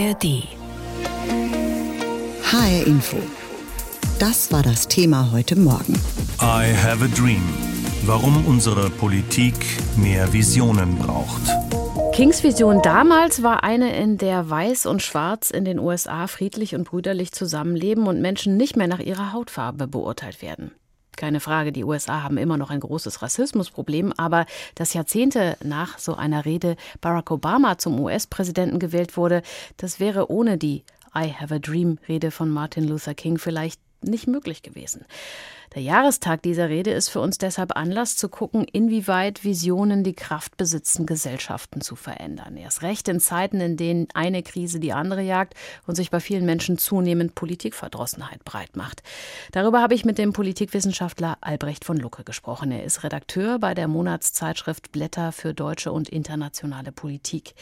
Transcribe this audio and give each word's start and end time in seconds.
ARD. 0.00 0.44
HR 2.42 2.86
Info. 2.86 3.18
Das 4.18 4.50
war 4.50 4.62
das 4.62 4.88
Thema 4.88 5.30
heute 5.30 5.56
Morgen. 5.56 5.92
I 6.40 6.72
have 6.74 7.04
a 7.04 7.08
dream. 7.08 7.42
Warum 8.06 8.46
unsere 8.46 8.88
Politik 8.88 9.54
mehr 9.96 10.32
Visionen 10.32 10.96
braucht. 10.96 11.42
Kings 12.14 12.42
Vision 12.42 12.80
damals 12.80 13.42
war 13.42 13.62
eine, 13.62 13.94
in 13.94 14.16
der 14.16 14.48
Weiß 14.48 14.86
und 14.86 15.02
Schwarz 15.02 15.50
in 15.50 15.66
den 15.66 15.78
USA 15.78 16.28
friedlich 16.28 16.74
und 16.74 16.84
brüderlich 16.84 17.32
zusammenleben 17.32 18.06
und 18.06 18.22
Menschen 18.22 18.56
nicht 18.56 18.76
mehr 18.76 18.88
nach 18.88 19.00
ihrer 19.00 19.34
Hautfarbe 19.34 19.86
beurteilt 19.86 20.40
werden. 20.40 20.70
Keine 21.20 21.40
Frage, 21.40 21.70
die 21.70 21.84
USA 21.84 22.22
haben 22.22 22.38
immer 22.38 22.56
noch 22.56 22.70
ein 22.70 22.80
großes 22.80 23.20
Rassismusproblem, 23.20 24.14
aber 24.16 24.46
dass 24.74 24.94
Jahrzehnte 24.94 25.58
nach 25.62 25.98
so 25.98 26.14
einer 26.14 26.46
Rede 26.46 26.76
Barack 27.02 27.30
Obama 27.30 27.76
zum 27.76 28.00
US-Präsidenten 28.00 28.78
gewählt 28.78 29.18
wurde, 29.18 29.42
das 29.76 30.00
wäre 30.00 30.30
ohne 30.30 30.56
die 30.56 30.82
I 31.14 31.30
Have 31.38 31.54
a 31.54 31.58
Dream 31.58 31.98
Rede 32.08 32.30
von 32.30 32.48
Martin 32.48 32.88
Luther 32.88 33.12
King 33.12 33.36
vielleicht 33.36 33.78
nicht 34.02 34.26
möglich 34.26 34.62
gewesen. 34.62 35.04
Der 35.76 35.82
Jahrestag 35.82 36.42
dieser 36.42 36.68
Rede 36.68 36.90
ist 36.90 37.10
für 37.10 37.20
uns 37.20 37.38
deshalb 37.38 37.76
Anlass 37.76 38.16
zu 38.16 38.28
gucken, 38.28 38.64
inwieweit 38.64 39.44
Visionen 39.44 40.02
die 40.02 40.14
Kraft 40.14 40.56
besitzen, 40.56 41.06
Gesellschaften 41.06 41.80
zu 41.80 41.94
verändern. 41.94 42.56
Erst 42.56 42.82
recht 42.82 43.06
in 43.06 43.20
Zeiten, 43.20 43.60
in 43.60 43.76
denen 43.76 44.08
eine 44.12 44.42
Krise 44.42 44.80
die 44.80 44.92
andere 44.92 45.22
jagt 45.22 45.54
und 45.86 45.94
sich 45.94 46.10
bei 46.10 46.18
vielen 46.18 46.44
Menschen 46.44 46.76
zunehmend 46.76 47.36
Politikverdrossenheit 47.36 48.44
breit 48.44 48.74
macht. 48.74 49.04
Darüber 49.52 49.80
habe 49.80 49.94
ich 49.94 50.04
mit 50.04 50.18
dem 50.18 50.32
Politikwissenschaftler 50.32 51.38
Albrecht 51.40 51.84
von 51.84 51.98
Lucke 51.98 52.24
gesprochen. 52.24 52.72
Er 52.72 52.82
ist 52.82 53.04
Redakteur 53.04 53.60
bei 53.60 53.74
der 53.74 53.86
Monatszeitschrift 53.86 54.90
Blätter 54.90 55.30
für 55.30 55.54
deutsche 55.54 55.92
und 55.92 56.08
internationale 56.08 56.90
Politik. 56.90 57.54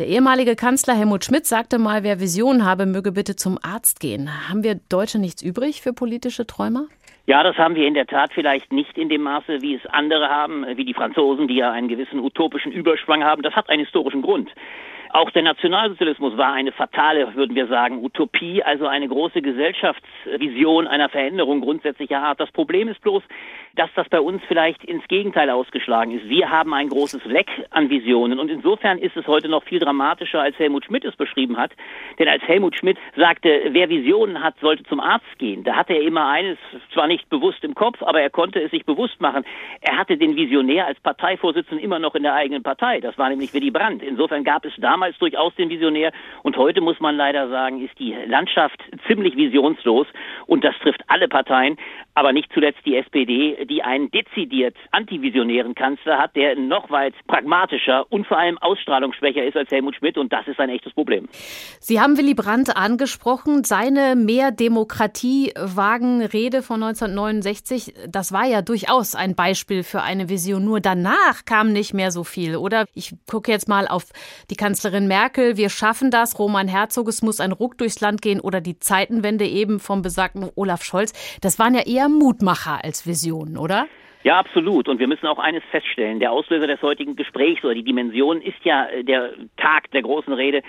Der 0.00 0.08
ehemalige 0.08 0.56
Kanzler 0.56 0.94
Helmut 0.94 1.26
Schmidt 1.26 1.44
sagte 1.44 1.78
mal, 1.78 2.02
wer 2.02 2.20
Visionen 2.20 2.64
habe, 2.64 2.86
möge 2.86 3.12
bitte 3.12 3.36
zum 3.36 3.58
Arzt 3.60 4.00
gehen. 4.00 4.48
Haben 4.48 4.64
wir 4.64 4.76
Deutsche 4.88 5.18
nichts 5.18 5.42
übrig 5.42 5.82
für 5.82 5.92
politische 5.92 6.46
Träumer? 6.46 6.86
Ja, 7.26 7.42
das 7.42 7.58
haben 7.58 7.74
wir 7.74 7.86
in 7.86 7.92
der 7.92 8.06
Tat 8.06 8.32
vielleicht 8.32 8.72
nicht 8.72 8.96
in 8.96 9.10
dem 9.10 9.20
Maße, 9.20 9.60
wie 9.60 9.74
es 9.74 9.84
andere 9.84 10.30
haben, 10.30 10.64
wie 10.78 10.86
die 10.86 10.94
Franzosen, 10.94 11.48
die 11.48 11.56
ja 11.56 11.70
einen 11.70 11.88
gewissen 11.88 12.18
utopischen 12.18 12.72
Überschwang 12.72 13.24
haben. 13.24 13.42
Das 13.42 13.54
hat 13.54 13.68
einen 13.68 13.84
historischen 13.84 14.22
Grund. 14.22 14.48
Auch 15.12 15.30
der 15.30 15.42
Nationalsozialismus 15.42 16.36
war 16.36 16.52
eine 16.52 16.70
fatale, 16.70 17.34
würden 17.34 17.56
wir 17.56 17.66
sagen, 17.66 18.04
Utopie, 18.04 18.62
also 18.62 18.86
eine 18.86 19.08
große 19.08 19.42
Gesellschaftsvision 19.42 20.86
einer 20.86 21.08
Veränderung 21.08 21.60
grundsätzlicher 21.62 22.20
Art. 22.20 22.38
Das 22.38 22.52
Problem 22.52 22.86
ist 22.86 23.00
bloß, 23.00 23.24
dass 23.74 23.90
das 23.96 24.08
bei 24.08 24.20
uns 24.20 24.40
vielleicht 24.46 24.84
ins 24.84 25.06
Gegenteil 25.08 25.50
ausgeschlagen 25.50 26.12
ist. 26.12 26.28
Wir 26.28 26.48
haben 26.50 26.72
ein 26.74 26.88
großes 26.88 27.24
Leck 27.24 27.48
an 27.70 27.90
Visionen 27.90 28.38
und 28.38 28.50
insofern 28.50 28.98
ist 28.98 29.16
es 29.16 29.26
heute 29.26 29.48
noch 29.48 29.64
viel 29.64 29.80
dramatischer, 29.80 30.40
als 30.40 30.56
Helmut 30.58 30.84
Schmidt 30.84 31.04
es 31.04 31.16
beschrieben 31.16 31.56
hat. 31.56 31.72
Denn 32.20 32.28
als 32.28 32.42
Helmut 32.44 32.76
Schmidt 32.76 32.98
sagte, 33.16 33.62
wer 33.70 33.88
Visionen 33.88 34.42
hat, 34.42 34.54
sollte 34.60 34.84
zum 34.84 35.00
Arzt 35.00 35.38
gehen, 35.38 35.64
da 35.64 35.74
hatte 35.74 35.94
er 35.94 36.02
immer 36.02 36.28
eines, 36.28 36.58
zwar 36.94 37.08
nicht 37.08 37.28
bewusst 37.28 37.64
im 37.64 37.74
Kopf, 37.74 38.00
aber 38.02 38.20
er 38.20 38.30
konnte 38.30 38.60
es 38.60 38.70
sich 38.70 38.86
bewusst 38.86 39.20
machen. 39.20 39.44
Er 39.80 39.98
hatte 39.98 40.16
den 40.16 40.36
Visionär 40.36 40.86
als 40.86 41.00
Parteivorsitzenden 41.00 41.84
immer 41.84 41.98
noch 41.98 42.14
in 42.14 42.22
der 42.22 42.34
eigenen 42.34 42.62
Partei. 42.62 43.00
Das 43.00 43.18
war 43.18 43.28
nämlich 43.28 43.52
Willy 43.52 43.72
Brandt. 43.72 44.04
Insofern 44.04 44.44
gab 44.44 44.64
es 44.64 44.72
damals 44.78 44.99
damals 45.00 45.16
durchaus 45.18 45.54
den 45.54 45.70
Visionär. 45.70 46.12
Und 46.42 46.58
heute 46.58 46.82
muss 46.82 47.00
man 47.00 47.16
leider 47.16 47.48
sagen, 47.48 47.82
ist 47.82 47.98
die 47.98 48.14
Landschaft 48.26 48.78
ziemlich 49.06 49.34
visionslos. 49.34 50.06
Und 50.46 50.62
das 50.62 50.74
trifft 50.82 51.00
alle 51.08 51.26
Parteien, 51.26 51.78
aber 52.14 52.32
nicht 52.34 52.52
zuletzt 52.52 52.80
die 52.84 52.96
SPD, 52.96 53.64
die 53.64 53.82
einen 53.82 54.10
dezidiert 54.10 54.76
antivisionären 54.90 55.74
Kanzler 55.74 56.18
hat, 56.18 56.36
der 56.36 56.54
noch 56.56 56.90
weit 56.90 57.14
pragmatischer 57.26 58.04
und 58.10 58.26
vor 58.26 58.36
allem 58.36 58.58
ausstrahlungsschwächer 58.58 59.42
ist 59.42 59.56
als 59.56 59.70
Helmut 59.70 59.96
Schmidt. 59.96 60.18
Und 60.18 60.32
das 60.32 60.46
ist 60.46 60.60
ein 60.60 60.68
echtes 60.68 60.92
Problem. 60.92 61.28
Sie 61.80 61.98
haben 61.98 62.18
Willy 62.18 62.34
Brandt 62.34 62.76
angesprochen. 62.76 63.64
Seine 63.64 64.16
Mehr 64.16 64.50
Demokratie 64.50 65.52
wagen 65.56 66.22
Rede 66.22 66.60
von 66.60 66.82
1969, 66.82 67.94
das 68.08 68.32
war 68.32 68.44
ja 68.44 68.60
durchaus 68.60 69.14
ein 69.14 69.34
Beispiel 69.34 69.82
für 69.82 70.02
eine 70.02 70.28
Vision. 70.28 70.64
Nur 70.64 70.80
danach 70.80 71.46
kam 71.46 71.72
nicht 71.72 71.94
mehr 71.94 72.10
so 72.10 72.22
viel, 72.22 72.56
oder? 72.56 72.84
Ich 72.94 73.14
gucke 73.30 73.50
jetzt 73.50 73.68
mal 73.68 73.88
auf 73.88 74.10
die 74.50 74.56
Kanzlerin 74.56 74.89
Kanzlerin 74.90 75.06
Merkel, 75.06 75.56
wir 75.56 75.70
schaffen 75.70 76.10
das, 76.10 76.36
Roman 76.36 76.66
Herzog, 76.66 77.06
es 77.06 77.22
muss 77.22 77.38
ein 77.38 77.52
Ruck 77.52 77.78
durchs 77.78 78.00
Land 78.00 78.22
gehen 78.22 78.40
oder 78.40 78.60
die 78.60 78.80
Zeitenwende 78.80 79.44
eben 79.44 79.78
vom 79.78 80.02
besagten 80.02 80.50
Olaf 80.56 80.82
Scholz. 80.82 81.12
Das 81.42 81.60
waren 81.60 81.74
ja 81.74 81.82
eher 81.86 82.08
Mutmacher 82.08 82.82
als 82.82 83.06
Visionen, 83.06 83.56
oder? 83.56 83.86
Ja, 84.24 84.40
absolut. 84.40 84.88
Und 84.88 84.98
wir 84.98 85.06
müssen 85.06 85.26
auch 85.26 85.38
eines 85.38 85.62
feststellen. 85.70 86.18
Der 86.18 86.32
Auslöser 86.32 86.66
des 86.66 86.82
heutigen 86.82 87.14
Gesprächs 87.14 87.62
oder 87.64 87.74
die 87.74 87.84
Dimension 87.84 88.42
ist 88.42 88.58
ja 88.64 88.88
der 89.02 89.30
Tag 89.56 89.92
der 89.92 90.02
großen 90.02 90.32
Rede 90.32 90.62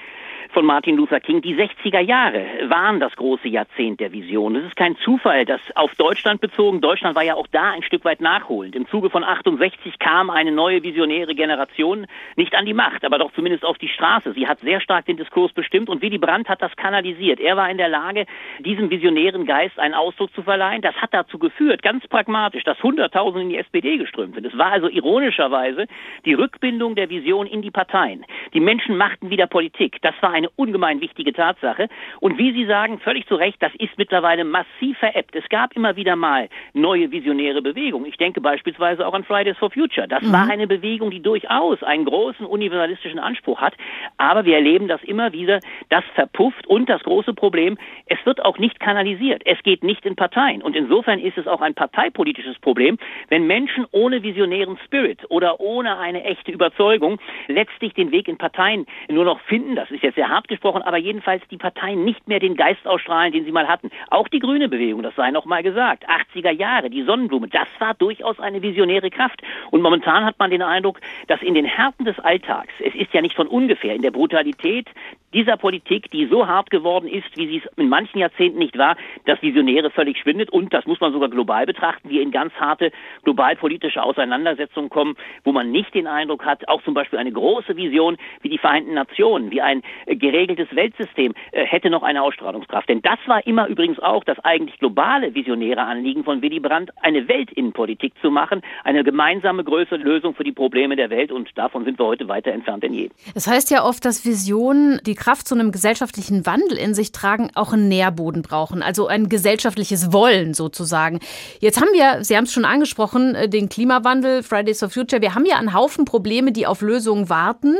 von 0.49 0.65
Martin 0.65 0.97
Luther 0.97 1.19
King. 1.19 1.41
Die 1.41 1.55
60er 1.55 1.99
Jahre 1.99 2.45
waren 2.67 2.99
das 2.99 3.15
große 3.15 3.47
Jahrzehnt 3.47 3.99
der 3.99 4.11
Vision. 4.11 4.55
Es 4.55 4.65
ist 4.65 4.75
kein 4.75 4.97
Zufall, 4.97 5.45
dass 5.45 5.61
auf 5.75 5.95
Deutschland 5.95 6.41
bezogen, 6.41 6.81
Deutschland 6.81 7.15
war 7.15 7.23
ja 7.23 7.35
auch 7.35 7.47
da 7.47 7.71
ein 7.71 7.83
Stück 7.83 8.05
weit 8.05 8.21
nachholend. 8.21 8.75
Im 8.75 8.87
Zuge 8.87 9.09
von 9.09 9.23
68 9.23 9.99
kam 9.99 10.29
eine 10.29 10.51
neue 10.51 10.83
visionäre 10.83 11.35
Generation 11.35 12.07
nicht 12.35 12.55
an 12.55 12.65
die 12.65 12.73
Macht, 12.73 13.05
aber 13.05 13.17
doch 13.17 13.31
zumindest 13.33 13.65
auf 13.65 13.77
die 13.77 13.87
Straße. 13.87 14.33
Sie 14.33 14.47
hat 14.47 14.59
sehr 14.59 14.81
stark 14.81 15.05
den 15.05 15.17
Diskurs 15.17 15.53
bestimmt 15.53 15.89
und 15.89 16.01
Willy 16.01 16.17
Brandt 16.17 16.49
hat 16.49 16.61
das 16.61 16.75
kanalisiert. 16.75 17.39
Er 17.39 17.57
war 17.57 17.69
in 17.69 17.77
der 17.77 17.89
Lage, 17.89 18.25
diesem 18.59 18.89
visionären 18.89 19.45
Geist 19.45 19.79
einen 19.79 19.93
Ausdruck 19.93 20.33
zu 20.33 20.43
verleihen. 20.43 20.81
Das 20.81 20.95
hat 20.95 21.13
dazu 21.13 21.39
geführt, 21.39 21.81
ganz 21.83 22.07
pragmatisch, 22.07 22.63
dass 22.63 22.81
Hunderttausende 22.83 23.43
in 23.43 23.49
die 23.49 23.57
SPD 23.57 23.97
geströmt 23.97 24.35
sind. 24.35 24.45
Es 24.45 24.57
war 24.57 24.71
also 24.71 24.87
ironischerweise 24.87 25.87
die 26.25 26.33
Rückbindung 26.33 26.95
der 26.95 27.09
Vision 27.09 27.47
in 27.47 27.61
die 27.61 27.71
Parteien. 27.71 28.25
Die 28.53 28.59
Menschen 28.59 28.97
machten 28.97 29.29
wieder 29.29 29.47
Politik. 29.47 29.97
Das 30.01 30.15
war 30.21 30.30
ein 30.31 30.41
eine 30.41 30.49
ungemein 30.55 31.01
wichtige 31.01 31.33
Tatsache. 31.33 31.87
Und 32.19 32.37
wie 32.37 32.51
Sie 32.51 32.65
sagen, 32.65 32.99
völlig 32.99 33.27
zu 33.27 33.35
Recht, 33.35 33.61
das 33.61 33.71
ist 33.75 33.97
mittlerweile 33.97 34.43
massiv 34.43 34.97
veräppt. 34.97 35.35
Es 35.35 35.47
gab 35.49 35.75
immer 35.75 35.95
wieder 35.95 36.15
mal 36.15 36.49
neue 36.73 37.11
visionäre 37.11 37.61
Bewegungen. 37.61 38.07
Ich 38.07 38.17
denke 38.17 38.41
beispielsweise 38.41 39.07
auch 39.07 39.13
an 39.13 39.23
Fridays 39.23 39.57
for 39.57 39.69
Future. 39.69 40.07
Das 40.07 40.23
mhm. 40.23 40.31
war 40.31 40.49
eine 40.49 40.67
Bewegung, 40.67 41.11
die 41.11 41.21
durchaus 41.21 41.83
einen 41.83 42.05
großen 42.05 42.45
universalistischen 42.45 43.19
Anspruch 43.19 43.61
hat. 43.61 43.75
Aber 44.17 44.45
wir 44.45 44.55
erleben 44.55 44.87
das 44.87 45.03
immer 45.03 45.31
wieder, 45.31 45.59
das 45.89 46.03
verpufft. 46.15 46.65
Und 46.65 46.89
das 46.89 47.03
große 47.03 47.33
Problem, 47.33 47.77
es 48.07 48.17
wird 48.25 48.43
auch 48.43 48.57
nicht 48.57 48.79
kanalisiert. 48.79 49.43
Es 49.45 49.61
geht 49.63 49.83
nicht 49.83 50.05
in 50.05 50.15
Parteien. 50.15 50.61
Und 50.61 50.75
insofern 50.75 51.19
ist 51.19 51.37
es 51.37 51.47
auch 51.47 51.61
ein 51.61 51.75
parteipolitisches 51.75 52.57
Problem, 52.59 52.97
wenn 53.29 53.45
Menschen 53.45 53.85
ohne 53.91 54.23
visionären 54.23 54.79
Spirit 54.85 55.19
oder 55.29 55.59
ohne 55.59 55.99
eine 55.99 56.23
echte 56.23 56.51
Überzeugung 56.51 57.19
letztlich 57.47 57.93
den 57.93 58.11
Weg 58.11 58.27
in 58.27 58.37
Parteien 58.37 58.87
nur 59.09 59.25
noch 59.25 59.39
finden. 59.41 59.75
Das 59.75 59.91
ist 59.91 60.03
jetzt 60.03 60.17
sehr 60.21 60.29
hart 60.29 60.47
gesprochen, 60.47 60.83
aber 60.83 60.97
jedenfalls 60.97 61.41
die 61.49 61.57
Parteien 61.57 62.03
nicht 62.03 62.27
mehr 62.27 62.39
den 62.39 62.55
Geist 62.55 62.85
ausstrahlen, 62.85 63.33
den 63.33 63.43
sie 63.43 63.51
mal 63.51 63.67
hatten. 63.67 63.89
Auch 64.11 64.27
die 64.27 64.37
grüne 64.37 64.69
Bewegung, 64.69 65.01
das 65.01 65.15
sei 65.15 65.31
noch 65.31 65.45
mal 65.45 65.63
gesagt, 65.63 66.07
80er 66.07 66.51
Jahre, 66.51 66.91
die 66.91 67.01
Sonnenblume, 67.01 67.47
das 67.47 67.67
war 67.79 67.95
durchaus 67.95 68.39
eine 68.39 68.61
visionäre 68.61 69.09
Kraft. 69.09 69.41
Und 69.71 69.81
momentan 69.81 70.23
hat 70.23 70.37
man 70.37 70.51
den 70.51 70.61
Eindruck, 70.61 70.99
dass 71.27 71.41
in 71.41 71.55
den 71.55 71.65
Härten 71.65 72.05
des 72.05 72.19
Alltags, 72.19 72.71
es 72.85 72.93
ist 72.93 73.11
ja 73.13 73.21
nicht 73.21 73.35
von 73.35 73.47
ungefähr, 73.47 73.95
in 73.95 74.03
der 74.03 74.11
Brutalität 74.11 74.89
dieser 75.33 75.57
Politik, 75.57 76.11
die 76.11 76.27
so 76.27 76.47
hart 76.47 76.69
geworden 76.69 77.07
ist, 77.07 77.35
wie 77.37 77.47
sie 77.47 77.57
es 77.57 77.77
in 77.77 77.89
manchen 77.89 78.19
Jahrzehnten 78.19 78.59
nicht 78.59 78.77
war, 78.77 78.97
dass 79.25 79.41
Visionäre 79.41 79.89
völlig 79.89 80.17
schwindet 80.17 80.49
und, 80.49 80.73
das 80.73 80.85
muss 80.85 80.99
man 80.99 81.13
sogar 81.13 81.29
global 81.29 81.65
betrachten, 81.65 82.09
wir 82.09 82.21
in 82.21 82.31
ganz 82.31 82.53
harte 82.55 82.91
globalpolitische 83.23 84.03
Auseinandersetzungen 84.03 84.89
kommen, 84.89 85.15
wo 85.43 85.51
man 85.51 85.71
nicht 85.71 85.93
den 85.93 86.07
Eindruck 86.07 86.45
hat, 86.45 86.67
auch 86.67 86.83
zum 86.83 86.93
Beispiel 86.93 87.19
eine 87.19 87.31
große 87.31 87.75
Vision 87.75 88.17
wie 88.41 88.49
die 88.49 88.57
Vereinten 88.57 88.93
Nationen, 88.93 89.51
wie 89.51 89.61
ein 89.61 89.81
geregeltes 90.15 90.67
Weltsystem 90.75 91.33
äh, 91.51 91.65
hätte 91.65 91.89
noch 91.89 92.03
eine 92.03 92.21
Ausstrahlungskraft. 92.21 92.89
Denn 92.89 93.01
das 93.01 93.19
war 93.27 93.45
immer 93.47 93.67
übrigens 93.67 93.99
auch 93.99 94.23
das 94.23 94.39
eigentlich 94.39 94.77
globale 94.79 95.33
visionäre 95.33 95.81
Anliegen 95.81 96.23
von 96.23 96.41
Willy 96.41 96.59
Brandt, 96.59 96.91
eine 97.01 97.27
Weltinnenpolitik 97.27 98.13
zu 98.21 98.31
machen, 98.31 98.61
eine 98.83 99.03
gemeinsame 99.03 99.63
größere 99.63 99.97
Lösung 99.97 100.35
für 100.35 100.43
die 100.43 100.51
Probleme 100.51 100.95
der 100.95 101.09
Welt 101.09 101.31
und 101.31 101.49
davon 101.55 101.85
sind 101.85 101.99
wir 101.99 102.05
heute 102.05 102.27
weiter 102.27 102.51
entfernt 102.51 102.81
denn 102.81 102.93
je. 102.93 103.09
Es 103.35 103.47
heißt 103.47 103.71
ja 103.71 103.83
oft, 103.83 104.03
dass 104.05 104.25
Visionen 104.25 104.99
die 105.05 105.15
Kraft 105.15 105.47
zu 105.47 105.55
einem 105.55 105.71
gesellschaftlichen 105.71 106.45
Wandel 106.45 106.77
in 106.77 106.93
sich 106.93 107.11
tragen, 107.11 107.51
auch 107.55 107.73
einen 107.73 107.87
Nährboden 107.87 108.41
brauchen, 108.41 108.81
also 108.81 109.07
ein 109.07 109.29
gesellschaftliches 109.29 110.11
Wollen 110.11 110.53
sozusagen. 110.53 111.19
Jetzt 111.59 111.79
haben 111.79 111.89
wir, 111.93 112.23
Sie 112.23 112.35
haben 112.35 112.45
es 112.45 112.53
schon 112.53 112.65
angesprochen, 112.65 113.35
äh, 113.35 113.49
den 113.49 113.69
Klimawandel, 113.69 114.43
Fridays 114.43 114.79
for 114.79 114.89
Future. 114.89 115.21
Wir 115.21 115.35
haben 115.35 115.45
ja 115.45 115.57
einen 115.57 115.73
Haufen 115.73 116.05
Probleme, 116.05 116.51
die 116.51 116.67
auf 116.67 116.81
Lösungen 116.81 117.29
warten. 117.29 117.75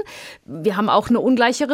Wir 0.46 0.78
haben 0.78 0.90
auch 0.90 1.10
eine 1.10 1.20
ungleiche 1.20 1.70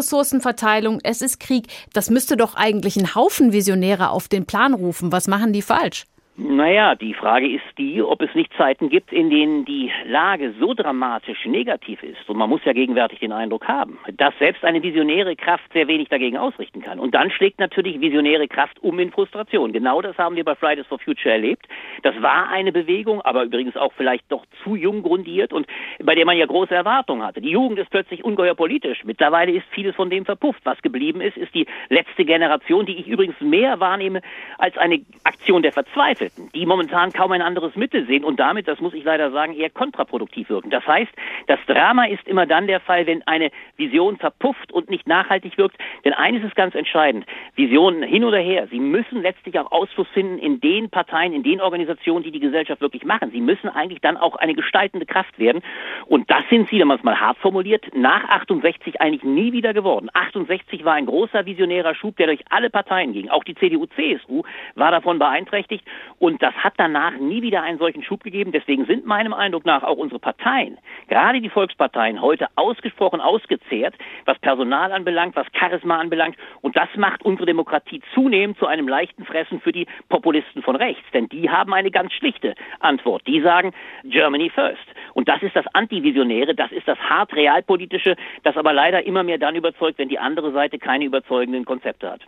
Ressourcenverteilung. 0.48 1.00
Es 1.04 1.22
ist 1.22 1.40
Krieg. 1.40 1.68
Das 1.94 2.10
müsste 2.10 2.38
doch 2.38 2.56
eigentlich 2.56 2.98
einen 2.98 3.16
Haufen 3.16 3.52
Visionäre 3.52 4.10
auf 4.10 4.28
den 4.28 4.46
Plan 4.46 4.74
rufen. 4.74 5.12
Was 5.12 5.28
machen 5.28 5.54
die 5.54 5.62
falsch? 5.62 6.06
Naja, 6.40 6.94
die 6.94 7.16
Frage 7.16 7.48
ist 7.50 7.64
die, 7.80 8.00
ob 8.00 8.22
es 8.22 8.36
nicht 8.36 8.54
Zeiten 8.54 8.90
gibt, 8.90 9.12
in 9.12 9.32
denen 9.32 9.66
die 9.66 9.92
Lage 10.06 10.54
so 10.60 10.76
dramatisch 10.76 11.48
negativ 11.48 12.04
ist, 12.04 12.30
und 12.30 12.38
man 12.38 12.48
muss 12.48 12.64
ja 12.64 12.74
gegenwärtig 12.74 13.18
den 13.18 13.32
Eindruck 13.32 13.68
haben, 13.68 13.98
dass 14.18 14.38
selbst 14.38 14.64
eine 14.64 14.84
visionäre 14.84 15.36
Kraft 15.36 15.64
sehr 15.74 15.88
wenig 15.88 16.10
dagegen 16.10 16.38
ausrichten 16.38 16.84
kann. 16.84 17.00
Und 17.00 17.16
dann 17.16 17.32
schlägt 17.32 17.60
natürlich 17.60 18.00
visionäre 18.00 18.48
Kraft 18.48 18.78
um 18.84 19.00
in 19.00 19.10
Frustration. 19.12 19.74
Genau 19.74 20.00
das 20.04 20.16
haben 20.20 20.36
wir 20.36 20.44
bei 20.44 20.54
Fridays 20.54 20.86
for 20.86 21.00
Future 21.00 21.34
erlebt. 21.34 21.68
Das 22.04 22.14
war 22.22 22.50
eine 22.50 22.72
Bewegung, 22.72 23.20
aber 23.22 23.44
übrigens 23.44 23.76
auch 23.76 23.94
vielleicht 23.94 24.32
doch 24.32 24.46
zu 24.64 24.76
jung 24.76 25.02
grundiert 25.02 25.54
und 25.54 25.66
bei 26.04 26.14
der 26.14 26.26
man 26.28 26.38
ja 26.38 26.46
große 26.46 26.76
Erwartungen 26.76 27.26
hatte. 27.26 27.42
Die 27.42 27.50
Jugend 27.50 27.80
ist 27.80 27.90
plötzlich 27.90 28.24
ungeheuer 28.24 28.54
politisch. 28.54 29.04
Mittlerweile 29.06 29.54
ist 29.54 29.66
vieles 29.72 29.96
von 29.96 30.12
dem 30.12 30.24
verpufft. 30.24 30.62
Was 30.66 30.80
geblieben 30.84 31.20
ist, 31.20 31.36
ist 31.36 31.56
die 31.56 31.66
letzte 31.90 32.26
Generation, 32.26 32.86
die 32.86 32.98
ich 32.98 33.08
übrigens 33.08 33.42
mehr 33.42 33.80
wahrnehme 33.80 34.22
als 34.60 34.78
eine 34.78 35.02
Aktion 35.24 35.64
der 35.64 35.72
Verzweiflung. 35.72 36.27
Landwirten, 36.28 36.50
die 36.54 36.66
momentan 36.66 37.12
kaum 37.14 37.32
ein 37.32 37.42
anderes 37.42 37.76
Mittel 37.76 38.06
sehen 38.06 38.24
und 38.24 38.40
damit, 38.40 38.68
das 38.68 38.80
muss 38.80 38.94
ich 38.94 39.04
leider 39.04 39.32
sagen, 39.32 39.54
eher 39.54 39.70
kontraproduktiv 39.70 40.50
wirken. 40.50 40.70
Das 40.70 40.86
heißt, 40.86 41.12
das 41.48 41.60
Drama 41.68 42.06
ist 42.06 42.28
immer 42.28 42.46
dann 42.46 42.68
der 42.68 42.80
Fall, 42.80 43.06
wenn 43.08 43.26
eine 43.28 43.52
Vision 43.78 44.18
verpufft 44.18 44.72
und 44.72 44.90
nicht 44.90 45.08
nachhaltig 45.08 45.58
wirkt. 45.58 45.78
Denn 46.06 46.14
eines 46.14 46.44
ist 46.44 46.56
ganz 46.56 46.76
entscheidend. 46.76 47.26
Visionen 47.56 48.04
hin 48.04 48.24
oder 48.24 48.40
her, 48.40 48.68
sie 48.70 48.80
müssen 48.80 49.22
letztlich 49.22 49.60
auch 49.60 49.72
Ausfluss 49.72 50.08
finden 50.14 50.38
in 50.38 50.60
den 50.60 50.90
Parteien, 50.90 51.34
in 51.34 51.44
den 51.44 51.62
Organisationen, 51.62 52.24
die 52.24 52.32
die 52.32 52.40
Gesellschaft 52.40 52.82
wirklich 52.82 53.04
machen. 53.04 53.32
Sie 53.32 53.42
müssen 53.42 53.70
eigentlich 53.70 54.02
dann 54.02 54.18
auch 54.18 54.36
eine 54.36 54.54
gestaltende 54.54 55.06
Kraft 55.06 55.40
werden. 55.40 55.62
Und 56.06 56.30
das 56.30 56.44
sind 56.50 56.70
sie, 56.70 56.80
wenn 56.80 56.88
man 56.88 56.98
es 56.98 57.04
mal 57.04 57.20
hart 57.20 57.38
formuliert, 57.38 57.86
nach 57.96 58.24
68 58.30 59.02
eigentlich 59.02 59.24
nie 59.24 59.52
wieder 59.52 59.74
geworden. 59.74 60.10
68 60.14 60.84
war 60.86 60.94
ein 60.94 61.06
großer 61.06 61.46
visionärer 61.46 61.96
Schub, 61.96 62.18
der 62.18 62.28
durch 62.28 62.44
alle 62.50 62.70
Parteien 62.70 63.14
ging. 63.14 63.30
Auch 63.30 63.44
die 63.44 63.56
CDU, 63.56 63.86
CSU 63.88 64.44
war 64.76 64.92
davon 64.92 65.20
beeinträchtigt. 65.20 65.86
Und 66.20 66.42
das 66.42 66.54
hat 66.56 66.74
danach 66.78 67.18
nie 67.18 67.42
wieder 67.42 67.62
einen 67.62 67.78
solchen 67.78 68.04
Schub 68.04 68.24
gegeben. 68.24 68.52
Deswegen 68.52 68.86
sind 68.86 69.06
meinem 69.06 69.34
Eindruck 69.34 69.66
nach 69.66 69.84
auch 69.84 69.98
unsere 69.98 70.20
Parteien, 70.20 70.78
gerade 71.08 71.42
die 71.42 71.50
Volksparteien, 71.50 72.22
heute 72.22 72.48
ausgesprochen 72.56 73.22
ausgezehrt, 73.22 73.96
was 74.26 74.40
Personal 74.40 74.92
anbelangt, 74.92 75.36
was 75.36 75.46
Charisma 75.54 76.00
anbelangt. 76.00 76.36
Und 76.62 76.76
das 76.76 76.90
macht 76.96 77.24
unsere 77.24 77.46
Demokratie 77.46 78.02
zunehmend 78.14 78.58
zu 78.58 78.66
einem 78.66 78.88
leichten 78.88 79.26
Fressen 79.26 79.62
für 79.62 79.72
die 79.72 79.86
Populisten 80.10 80.64
von 80.64 80.76
rechts. 80.76 81.04
Denn 81.14 81.30
die 81.30 81.50
haben 81.50 81.74
eine 81.74 81.92
ganz 81.92 82.14
schlichte 82.14 82.56
Antwort. 82.80 83.26
Die 83.28 83.42
sagen 83.42 83.74
Germany 84.04 84.50
first. 84.50 84.78
Und 85.14 85.28
das 85.28 85.42
ist 85.44 85.56
das 85.56 85.66
Antivisionäre, 85.74 86.56
das 86.56 86.72
ist 86.72 86.88
das 86.88 86.98
hart 86.98 87.34
realpolitische, 87.34 88.16
das 88.44 88.58
aber 88.58 88.74
leider 88.74 89.06
immer 89.06 89.24
mehr 89.24 89.38
dann 89.38 89.56
überzeugt, 89.56 90.00
wenn 90.00 90.10
die 90.10 90.20
andere 90.20 90.52
Seite 90.52 90.80
keine 90.80 91.06
überzeugenden 91.06 91.66
Konzepte 91.66 92.10
hat. 92.10 92.22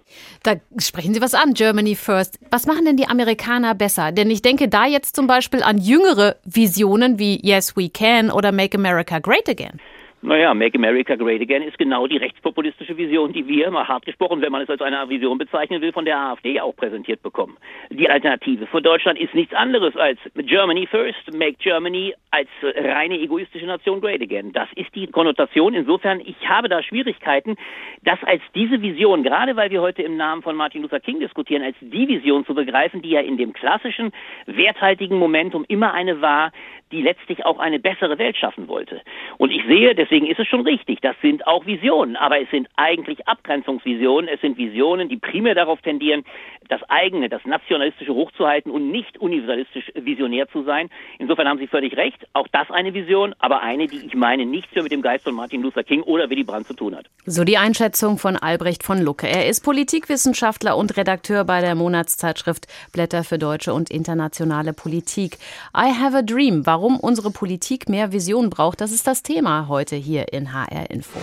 Da 0.44 0.56
sprechen 0.80 1.14
Sie 1.14 1.22
was 1.22 1.34
an, 1.34 1.54
Germany 1.54 1.96
first. 1.96 2.40
Was 2.52 2.68
machen 2.68 2.86
denn 2.86 2.98
die 2.98 3.08
Amerikaner 3.08 3.79
besser. 3.80 4.12
Denn 4.12 4.30
ich 4.30 4.44
denke 4.44 4.68
da 4.68 4.86
jetzt 4.86 5.16
zum 5.16 5.26
Beispiel 5.26 5.64
an 5.64 5.80
jüngere 5.80 6.36
Visionen 6.46 7.18
wie 7.18 7.40
Yes 7.42 7.76
We 7.76 7.90
Can 7.90 8.30
oder 8.30 8.52
Make 8.52 8.78
America 8.78 9.18
Great 9.18 9.50
Again. 9.50 9.80
Naja, 10.22 10.54
Make 10.54 10.78
America 10.78 11.16
Great 11.16 11.42
Again 11.42 11.64
ist 11.64 11.78
genau 11.78 12.06
die 12.06 12.18
rechtspopulistische 12.18 12.98
Vision, 12.98 13.32
die 13.32 13.48
wir, 13.48 13.72
mal 13.72 13.88
hart 13.88 14.06
gesprochen, 14.06 14.42
wenn 14.42 14.52
man 14.52 14.62
es 14.62 14.70
als 14.70 14.82
eine 14.82 15.08
Vision 15.08 15.38
bezeichnen 15.38 15.82
will, 15.82 15.94
von 15.94 16.04
der 16.04 16.18
AfD 16.18 16.60
auch 16.60 16.76
präsentiert 16.76 17.24
bekommen. 17.24 17.56
Die 17.90 18.10
Alternative 18.10 18.68
für 18.68 18.82
Deutschland 18.82 19.18
ist 19.18 19.34
nichts 19.34 19.54
anderes 19.54 19.96
als 19.96 20.20
Germany 20.36 20.88
first, 20.88 21.34
make 21.34 21.56
Germany 21.60 22.14
als 22.32 22.50
reine 22.62 23.18
egoistische 23.18 23.66
Nation 23.66 24.02
great 24.02 24.22
again. 24.22 24.52
Das 24.52 24.68
ist 24.76 24.94
die 24.94 25.08
Konnotation. 25.08 25.74
Insofern, 25.74 26.20
ich 26.20 26.36
habe 26.50 26.68
da 26.68 26.84
Schwierigkeiten, 26.84 27.56
das 28.04 28.22
als 28.26 28.42
diese 28.54 28.82
Vision, 28.82 29.24
gerade 29.24 29.56
weil 29.56 29.72
wir 29.72 29.82
heute 29.82 30.04
im 30.04 30.18
Namen 30.18 30.42
von 30.42 30.58
Martin 30.58 30.82
Luther 30.82 31.00
King 31.00 31.22
diskutieren, 31.22 31.64
als 31.64 31.78
die 31.80 32.10
Vision 32.10 32.46
zu 32.46 32.54
begreifen, 32.54 33.02
die 33.02 33.12
ja 33.12 33.22
in 33.22 33.38
dem 33.38 33.54
klassischen, 33.54 34.12
werthaltigen 34.48 35.18
Momentum 35.18 35.64
immer 35.70 35.94
eine 35.94 36.20
war, 36.22 36.52
die 36.92 37.02
letztlich 37.02 37.46
auch 37.46 37.60
eine 37.60 37.80
bessere 37.80 38.18
Welt 38.18 38.36
schaffen 38.36 38.68
wollte. 38.68 39.02
Und 39.38 39.52
ich 39.52 39.64
sehe, 39.68 39.94
deswegen 40.10 40.28
ist 40.28 40.40
es 40.40 40.48
schon 40.48 40.62
richtig, 40.62 41.02
das 41.02 41.16
sind 41.22 41.46
auch 41.46 41.66
Visionen, 41.66 42.16
aber 42.16 42.42
es 42.42 42.50
sind 42.50 42.68
eigentlich 42.76 43.28
Abgrenzungsvisionen, 43.28 44.30
es 44.34 44.42
sind 44.42 44.58
Visionen, 44.58 45.08
die 45.10 45.18
primär 45.18 45.56
darauf 45.56 45.82
tendieren, 45.82 46.24
das 46.68 46.82
eigene, 46.90 47.30
das 47.30 47.46
nationalistische 47.46 48.14
hochzuhalten 48.14 48.72
und 48.72 48.92
nicht 48.92 49.18
universalistisch 49.20 49.92
visionär 49.96 50.48
zu 50.50 50.64
sein. 50.64 50.90
Insofern 51.18 51.48
haben 51.48 51.60
Sie 51.60 51.68
völlig 51.68 51.96
recht, 51.98 52.18
auch 52.34 52.48
das 52.52 52.70
eine 52.72 52.94
Vision, 52.94 53.36
aber 53.40 53.62
eine, 53.62 53.88
die 53.88 53.98
ich 53.98 54.16
meine, 54.16 54.46
nichts 54.46 54.74
mehr 54.74 54.84
mit 54.84 54.92
dem 54.92 55.02
Geist 55.02 55.24
von 55.24 55.36
Martin 55.36 55.62
Luther 55.62 55.84
King 55.84 56.02
oder 56.04 56.30
Willy 56.30 56.44
Brandt 56.44 56.68
zu 56.68 56.74
tun 56.74 56.96
hat. 56.96 57.06
So 57.26 57.44
die 57.44 57.58
Einschätzung 57.58 58.18
von 58.18 58.36
Albrecht 58.36 58.84
von 58.84 59.00
Lucke. 59.00 59.28
Er 59.28 59.48
ist 59.48 59.62
Politikwissenschaftler 59.62 60.78
und 60.78 60.98
Redakteur 60.98 61.44
bei 61.44 61.62
der 61.62 61.76
Monatszeitschrift 61.76 62.68
Blätter 62.94 63.24
für 63.24 63.38
deutsche 63.38 63.74
und 63.74 63.90
internationale 63.90 64.74
Politik. 64.74 65.38
I 65.76 65.92
have 65.92 66.16
a 66.16 66.22
dream. 66.22 66.66
Warum 66.66 67.00
unsere 67.00 67.32
Politik 67.32 67.90
mehr 67.90 68.12
Vision 68.12 68.50
braucht, 68.50 68.82
das 68.82 68.92
ist 68.92 69.08
das 69.08 69.24
Thema 69.24 69.68
heute 69.68 69.99
hier 70.00 70.34
in 70.34 70.54
HR 70.54 70.90
Info. 70.90 71.20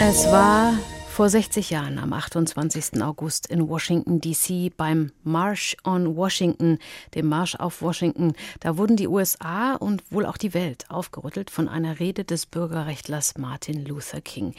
Es 0.00 0.26
war 0.26 0.72
vor 1.20 1.28
60 1.28 1.68
Jahren, 1.68 1.98
am 1.98 2.14
28. 2.14 3.02
August 3.02 3.46
in 3.48 3.68
Washington, 3.68 4.22
D.C., 4.22 4.72
beim 4.74 5.12
March 5.22 5.76
on 5.84 6.16
Washington, 6.16 6.78
dem 7.14 7.26
Marsch 7.26 7.56
auf 7.56 7.82
Washington, 7.82 8.32
da 8.60 8.78
wurden 8.78 8.96
die 8.96 9.06
USA 9.06 9.74
und 9.74 10.02
wohl 10.10 10.24
auch 10.24 10.38
die 10.38 10.54
Welt 10.54 10.86
aufgerüttelt 10.88 11.50
von 11.50 11.68
einer 11.68 12.00
Rede 12.00 12.24
des 12.24 12.46
Bürgerrechtlers 12.46 13.36
Martin 13.36 13.84
Luther 13.84 14.22
King. 14.22 14.54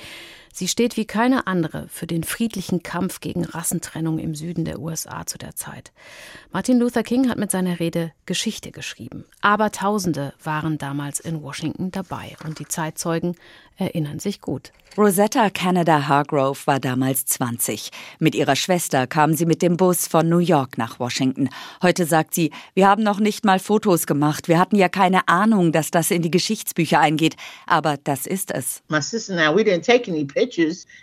Sie 0.53 0.67
steht 0.67 0.97
wie 0.97 1.05
keine 1.05 1.47
andere 1.47 1.87
für 1.89 2.07
den 2.07 2.23
friedlichen 2.23 2.83
Kampf 2.83 3.19
gegen 3.19 3.45
Rassentrennung 3.45 4.19
im 4.19 4.35
Süden 4.35 4.65
der 4.65 4.79
USA 4.79 5.25
zu 5.25 5.37
der 5.37 5.55
Zeit. 5.55 5.91
Martin 6.51 6.79
Luther 6.79 7.03
King 7.03 7.29
hat 7.29 7.37
mit 7.37 7.51
seiner 7.51 7.79
Rede 7.79 8.11
Geschichte 8.25 8.71
geschrieben. 8.71 9.25
Aber 9.41 9.71
Tausende 9.71 10.33
waren 10.43 10.77
damals 10.77 11.19
in 11.19 11.41
Washington 11.41 11.91
dabei 11.91 12.35
und 12.45 12.59
die 12.59 12.67
Zeitzeugen 12.67 13.35
erinnern 13.77 14.19
sich 14.19 14.41
gut. 14.41 14.71
Rosetta 14.97 15.49
Canada 15.49 16.09
Hargrove 16.09 16.67
war 16.67 16.79
damals 16.79 17.25
20. 17.25 17.91
Mit 18.19 18.35
ihrer 18.35 18.57
Schwester 18.57 19.07
kam 19.07 19.33
sie 19.33 19.45
mit 19.45 19.61
dem 19.61 19.77
Bus 19.77 20.05
von 20.05 20.27
New 20.27 20.39
York 20.39 20.77
nach 20.77 20.99
Washington. 20.99 21.47
Heute 21.81 22.05
sagt 22.05 22.33
sie, 22.33 22.51
wir 22.73 22.89
haben 22.89 23.01
noch 23.01 23.21
nicht 23.21 23.45
mal 23.45 23.59
Fotos 23.59 24.05
gemacht. 24.05 24.49
Wir 24.49 24.59
hatten 24.59 24.75
ja 24.75 24.89
keine 24.89 25.29
Ahnung, 25.29 25.71
dass 25.71 25.91
das 25.91 26.11
in 26.11 26.21
die 26.21 26.29
Geschichtsbücher 26.29 26.99
eingeht. 26.99 27.37
Aber 27.67 27.95
das 28.03 28.25
ist 28.25 28.51
es. 28.51 28.83
My 28.89 29.01
sister 29.01 29.33
and 29.33 29.41
I, 29.41 29.55
we 29.55 29.63
didn't 29.63 29.85
take 29.85 30.11
any 30.11 30.25
pictures, 30.25 30.40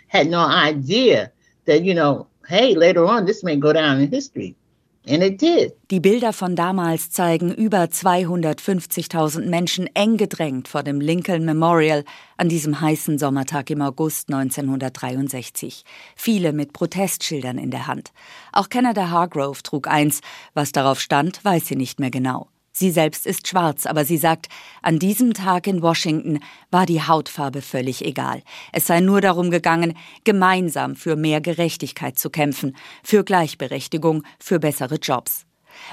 had 0.07 0.27
no 0.27 0.39
idea 0.39 1.31
that, 1.65 1.83
you 1.83 1.93
know, 1.93 2.27
hey, 2.47 2.75
later 2.75 3.05
on 3.05 3.25
this 3.25 3.43
may 3.43 3.55
go 3.55 3.73
down 3.73 3.99
in 3.99 4.09
history. 4.09 4.55
Die 5.09 5.99
Bilder 5.99 6.33
von 6.33 6.55
damals 6.55 7.09
zeigen 7.09 7.51
über 7.51 7.83
250.000 7.85 9.45
Menschen 9.49 9.89
eng 9.95 10.17
gedrängt 10.17 10.67
vor 10.67 10.83
dem 10.83 11.01
Lincoln 11.01 11.45
Memorial 11.45 12.03
an 12.37 12.47
diesem 12.47 12.79
heißen 12.79 13.17
Sommertag 13.17 13.71
im 13.71 13.81
August 13.81 14.31
1963. 14.31 15.83
Viele 16.15 16.53
mit 16.53 16.73
Protestschildern 16.73 17.57
in 17.57 17.71
der 17.71 17.87
Hand. 17.87 18.11
Auch 18.53 18.69
Canada 18.69 19.09
Hargrove 19.09 19.63
trug 19.63 19.87
eins. 19.87 20.21
Was 20.53 20.73
darauf 20.73 20.99
stand, 20.99 21.43
weiß 21.43 21.65
sie 21.65 21.75
nicht 21.75 21.99
mehr 21.99 22.11
genau. 22.11 22.47
Sie 22.71 22.91
selbst 22.91 23.25
ist 23.25 23.47
schwarz, 23.47 23.85
aber 23.85 24.05
sie 24.05 24.17
sagt, 24.17 24.47
an 24.81 24.99
diesem 24.99 25.33
Tag 25.33 25.67
in 25.67 25.81
Washington 25.81 26.39
war 26.71 26.85
die 26.85 27.01
Hautfarbe 27.01 27.61
völlig 27.61 28.05
egal. 28.05 28.41
Es 28.71 28.87
sei 28.87 28.99
nur 28.99 29.21
darum 29.21 29.51
gegangen, 29.51 29.95
gemeinsam 30.23 30.95
für 30.95 31.15
mehr 31.15 31.41
Gerechtigkeit 31.41 32.17
zu 32.17 32.29
kämpfen, 32.29 32.75
für 33.03 33.23
Gleichberechtigung, 33.23 34.23
für 34.39 34.59
bessere 34.59 34.95
Jobs. 34.95 35.45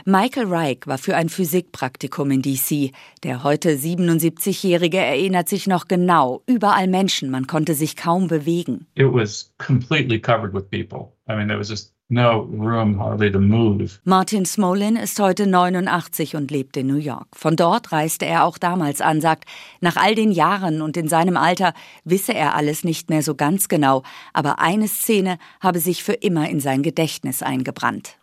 Michael 0.04 0.46
Reich 0.46 0.80
war 0.86 0.98
für 0.98 1.16
ein 1.16 1.28
Physikpraktikum 1.28 2.30
in 2.30 2.42
DC. 2.42 2.92
Der 3.22 3.42
heute 3.42 3.76
77-Jährige 3.76 4.98
erinnert 4.98 5.48
sich 5.48 5.66
noch 5.66 5.88
genau. 5.88 6.42
Überall 6.46 6.88
Menschen, 6.88 7.30
man 7.30 7.46
konnte 7.46 7.74
sich 7.74 7.96
kaum 7.96 8.28
bewegen. 8.28 8.86
It 8.94 9.12
was 9.12 9.52
completely 9.58 10.20
covered 10.20 10.54
with 10.54 10.68
people. 10.70 11.12
I 11.28 11.36
mean, 11.36 11.48
there 11.48 11.58
was 11.58 11.68
just 11.68 11.95
no 12.08 12.48
room 12.52 12.98
hardly 12.98 13.30
to 13.30 13.40
move. 13.40 13.98
Martin 14.04 14.44
Smolin 14.44 14.96
ist 14.96 15.18
heute 15.18 15.46
89 15.46 16.36
und 16.36 16.50
lebt 16.50 16.76
in 16.76 16.86
New 16.86 16.96
York. 16.96 17.26
Von 17.34 17.56
dort 17.56 17.92
reiste 17.92 18.26
er 18.26 18.44
auch 18.44 18.58
damals 18.58 19.00
an, 19.00 19.20
sagt, 19.20 19.44
nach 19.80 19.96
all 19.96 20.14
den 20.14 20.30
Jahren 20.30 20.82
und 20.82 20.96
in 20.96 21.08
seinem 21.08 21.36
Alter 21.36 21.72
wisse 22.04 22.34
er 22.34 22.54
alles 22.54 22.84
nicht 22.84 23.10
mehr 23.10 23.22
so 23.22 23.34
ganz 23.34 23.68
genau, 23.68 24.02
aber 24.32 24.58
eine 24.60 24.88
Szene 24.88 25.38
habe 25.60 25.80
sich 25.80 26.04
für 26.04 26.14
immer 26.14 26.48
in 26.48 26.60
sein 26.60 26.82
Gedächtnis 26.82 27.42
eingebrannt. 27.42 28.16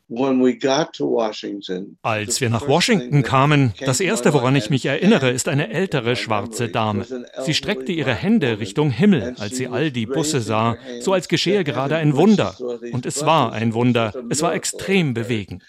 Als 2.01 2.41
wir 2.41 2.50
nach 2.50 2.67
Washington 2.67 3.24
kamen, 3.24 3.74
das 3.79 4.00
Erste, 4.00 4.33
woran 4.33 4.55
ich 4.55 4.69
mich 4.69 4.86
erinnere, 4.86 5.29
ist 5.31 5.48
eine 5.48 5.69
ältere 5.69 6.15
schwarze 6.15 6.67
Dame. 6.67 7.05
Sie 7.45 7.53
streckte 7.53 7.91
ihre 7.91 8.13
Hände 8.13 8.60
Richtung 8.60 8.91
Himmel, 8.91 9.36
als 9.39 9.57
sie 9.57 9.67
all 9.67 9.91
die 9.91 10.05
Busse 10.05 10.41
sah, 10.41 10.77
so 11.00 11.13
als 11.13 11.27
geschehe 11.27 11.63
gerade 11.63 11.95
ein 11.95 12.15
Wunder. 12.15 12.55
Und 12.91 13.05
es 13.05 13.25
war 13.25 13.53
ein 13.53 13.74
Wunder. 13.74 14.13
Es 14.29 14.41
war 14.41 14.53
extrem 14.53 15.13
bewegend. 15.13 15.63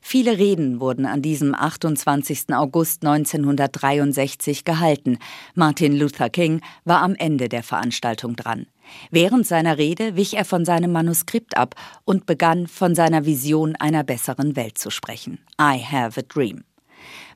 Viele 0.00 0.38
Reden 0.38 0.80
wurden 0.80 1.06
an 1.06 1.20
diesem 1.20 1.54
28. 1.54 2.54
August 2.54 3.04
1963 3.04 4.64
gehalten. 4.64 5.18
Martin 5.54 5.96
Luther 5.96 6.30
King 6.30 6.60
war 6.84 7.02
am 7.02 7.14
Ende 7.16 7.48
der 7.48 7.62
Veranstaltung 7.62 8.36
dran. 8.36 8.66
Während 9.10 9.46
seiner 9.46 9.78
Rede 9.78 10.16
wich 10.16 10.34
er 10.34 10.44
von 10.44 10.64
seinem 10.64 10.92
Manuskript 10.92 11.56
ab 11.56 11.74
und 12.04 12.26
begann 12.26 12.66
von 12.66 12.94
seiner 12.94 13.24
Vision 13.26 13.76
einer 13.76 14.04
besseren 14.04 14.56
Welt 14.56 14.78
zu 14.78 14.90
sprechen. 14.90 15.38
I 15.60 15.78
have 15.82 16.18
a 16.18 16.22
dream. 16.22 16.64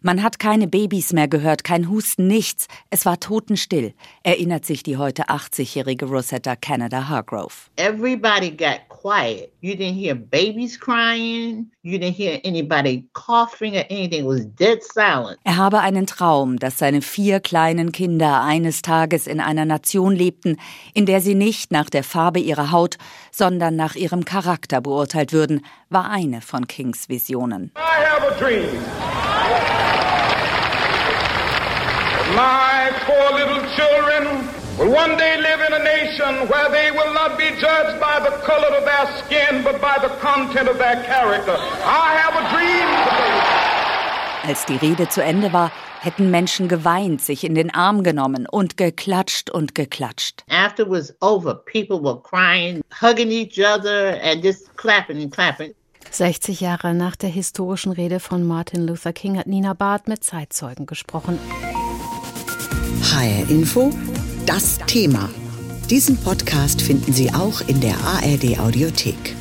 Man 0.03 0.23
hat 0.23 0.39
keine 0.39 0.69
Babys 0.69 1.13
mehr 1.13 1.29
gehört, 1.29 1.65
kein 1.65 1.89
Husten, 1.89 2.27
nichts. 2.27 2.69
Es 2.91 3.07
war 3.07 3.19
totenstill, 3.19 3.95
erinnert 4.23 4.65
sich 4.65 4.83
die 4.83 4.97
heute 4.97 5.25
80-jährige 5.25 6.07
Rosetta 6.07 6.57
Canada 6.57 7.09
Hargrove. 7.09 7.71
Everybody 7.77 8.51
got 8.51 8.81
quiet. 8.89 9.51
You 9.61 9.75
didn't 9.75 9.95
hear 9.95 10.15
babies 10.15 10.79
crying. 10.79 11.71
You 11.83 11.99
didn't 11.99 12.17
hear 12.17 12.41
anybody 12.45 13.09
coughing 13.13 13.75
or 13.75 13.85
anything. 13.91 14.21
It 14.21 14.27
was 14.27 14.47
dead 14.59 14.83
silent. 14.83 15.39
Er 15.45 15.57
habe 15.57 15.81
einen 15.81 16.07
Traum, 16.07 16.59
dass 16.59 16.79
seine 16.79 17.03
vier 17.03 17.41
kleinen 17.41 17.93
Kinder 17.93 18.43
eines 18.43 18.83
Tages 18.83 19.27
in 19.27 19.41
einer 19.41 19.65
Nation 19.65 20.15
lebten, 20.15 20.57
in 20.95 21.07
der 21.07 21.21
sie 21.21 21.35
nicht 21.35 21.73
nach 21.73 21.91
der 21.91 22.05
Farbe 22.05 22.41
ihrer 22.41 22.71
Haut, 22.71 22.99
sondern 23.31 23.77
nach 23.77 23.95
ihrem 23.95 24.25
Charakter 24.25 24.81
beurteilt 24.81 25.33
würden, 25.33 25.65
war 25.89 26.11
eine 26.11 26.41
von 26.41 26.67
Kings 26.67 27.09
Visionen. 27.09 27.73
I 27.77 28.05
have 28.05 28.27
a 28.27 28.39
dream. 28.39 29.36
My 32.35 32.93
poor 33.07 33.33
little 33.33 33.63
children 33.77 34.47
will 34.79 34.93
one 34.93 35.17
day 35.17 35.37
live 35.39 35.61
in 35.67 35.73
a 35.73 35.83
nation 35.83 36.49
where 36.49 36.69
they 36.71 36.91
will 36.91 37.15
not 37.15 37.39
be 37.39 37.49
judged 37.61 37.99
by 37.99 38.21
the 38.21 38.37
color 38.45 38.77
of 38.77 38.85
their 38.85 39.07
skin, 39.25 39.63
but 39.65 39.81
by 39.81 39.97
the 40.01 40.13
content 40.21 40.69
of 40.69 40.77
their 40.79 41.03
character. 41.05 41.57
I 41.57 42.17
have 42.21 42.35
a 42.37 42.45
dream 42.53 42.89
today. 43.05 43.67
Als 44.49 44.65
die 44.67 44.77
Rede 44.77 45.09
zu 45.09 45.23
Ende 45.23 45.53
war, 45.53 45.73
hätten 46.01 46.31
Menschen 46.31 46.69
geweint, 46.69 47.21
sich 47.21 47.43
in 47.43 47.55
den 47.55 47.75
Arm 47.75 48.03
genommen 48.03 48.47
und 48.47 48.77
geklatscht 48.77 49.51
und 49.51 49.75
geklatscht. 49.75 50.45
After 50.51 50.85
it 50.85 50.91
was 50.91 51.13
over, 51.21 51.55
people 51.55 52.01
were 52.01 52.21
crying, 52.23 52.83
hugging 53.01 53.31
each 53.31 53.59
other 53.59 54.21
and 54.23 54.45
just 54.45 54.77
clapping 54.77 55.21
and 55.21 55.33
clapping. 55.33 55.75
60 56.17 56.61
Jahre 56.61 56.95
nach 56.95 57.15
der 57.15 57.29
historischen 57.29 57.93
Rede 57.93 58.21
von 58.21 58.43
Martin 58.43 58.87
Luther 58.87 59.13
King 59.13 59.39
hat 59.39 59.47
Nina 59.47 59.75
Barth 59.75 60.09
mit 60.09 60.25
Zeitzeugen 60.25 60.87
gesprochen. 60.87 61.39
HR 63.03 63.51
Info, 63.51 63.91
das 64.47 64.79
Thema. 64.87 65.29
Diesen 65.91 66.17
Podcast 66.17 66.81
finden 66.81 67.13
Sie 67.13 67.33
auch 67.33 67.61
in 67.69 67.81
der 67.81 67.97
ARD 67.99 68.59
Audiothek. 68.59 69.37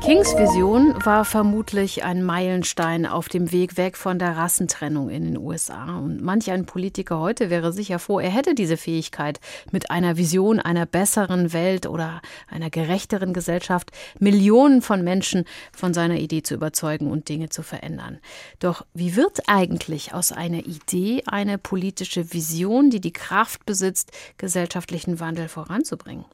Kings 0.00 0.34
Vision 0.38 0.94
war 1.04 1.24
vermutlich 1.26 2.04
ein 2.04 2.22
Meilenstein 2.22 3.04
auf 3.04 3.28
dem 3.28 3.52
Weg 3.52 3.76
weg 3.76 3.96
von 3.96 4.18
der 4.18 4.36
Rassentrennung 4.36 5.10
in 5.10 5.24
den 5.24 5.36
USA. 5.36 5.98
Und 5.98 6.22
manch 6.22 6.50
ein 6.50 6.64
Politiker 6.64 7.18
heute 7.18 7.50
wäre 7.50 7.72
sicher 7.72 7.98
froh, 7.98 8.20
er 8.20 8.30
hätte 8.30 8.54
diese 8.54 8.76
Fähigkeit, 8.76 9.40
mit 9.70 9.90
einer 9.90 10.16
Vision 10.16 10.60
einer 10.60 10.86
besseren 10.86 11.52
Welt 11.52 11.86
oder 11.86 12.22
einer 12.48 12.70
gerechteren 12.70 13.34
Gesellschaft 13.34 13.90
Millionen 14.18 14.80
von 14.80 15.02
Menschen 15.02 15.44
von 15.76 15.92
seiner 15.92 16.16
Idee 16.16 16.42
zu 16.42 16.54
überzeugen 16.54 17.10
und 17.10 17.28
Dinge 17.28 17.50
zu 17.50 17.62
verändern. 17.62 18.18
Doch 18.60 18.86
wie 18.94 19.16
wird 19.16 19.48
eigentlich 19.48 20.14
aus 20.14 20.32
einer 20.32 20.64
Idee 20.64 21.22
eine 21.26 21.58
politische 21.58 22.32
Vision, 22.32 22.88
die 22.88 23.00
die 23.00 23.12
Kraft 23.12 23.66
besitzt, 23.66 24.12
gesellschaftlichen 24.38 25.20
Wandel 25.20 25.48
voranzubringen? 25.48 26.24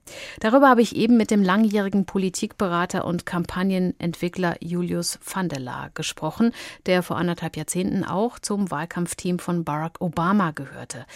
Darüber 0.41 0.69
habe 0.69 0.83
ich 0.83 0.95
eben 0.95 1.17
mit 1.17 1.33
dem 1.33 1.43
langjährigen 1.43 2.05
Politikberater 2.05 3.05
und 3.05 3.27
Kampagnen 3.27 3.54
Kampagnenentwickler 3.55 4.57
Julius 4.61 5.19
van 5.25 5.49
der 5.49 5.61
Laar 5.61 5.91
gesprochen, 5.95 6.53
der 6.87 7.05
vor 7.05 7.17
anderthalb 7.17 7.57
Jahrzehnten 7.57 8.05
auch 8.05 8.41
zum 8.41 8.71
Wahlkampfteam 8.71 9.39
von 9.39 9.65
Barack 9.65 10.01
Obama 10.01 10.51
gehörte. 10.51 11.07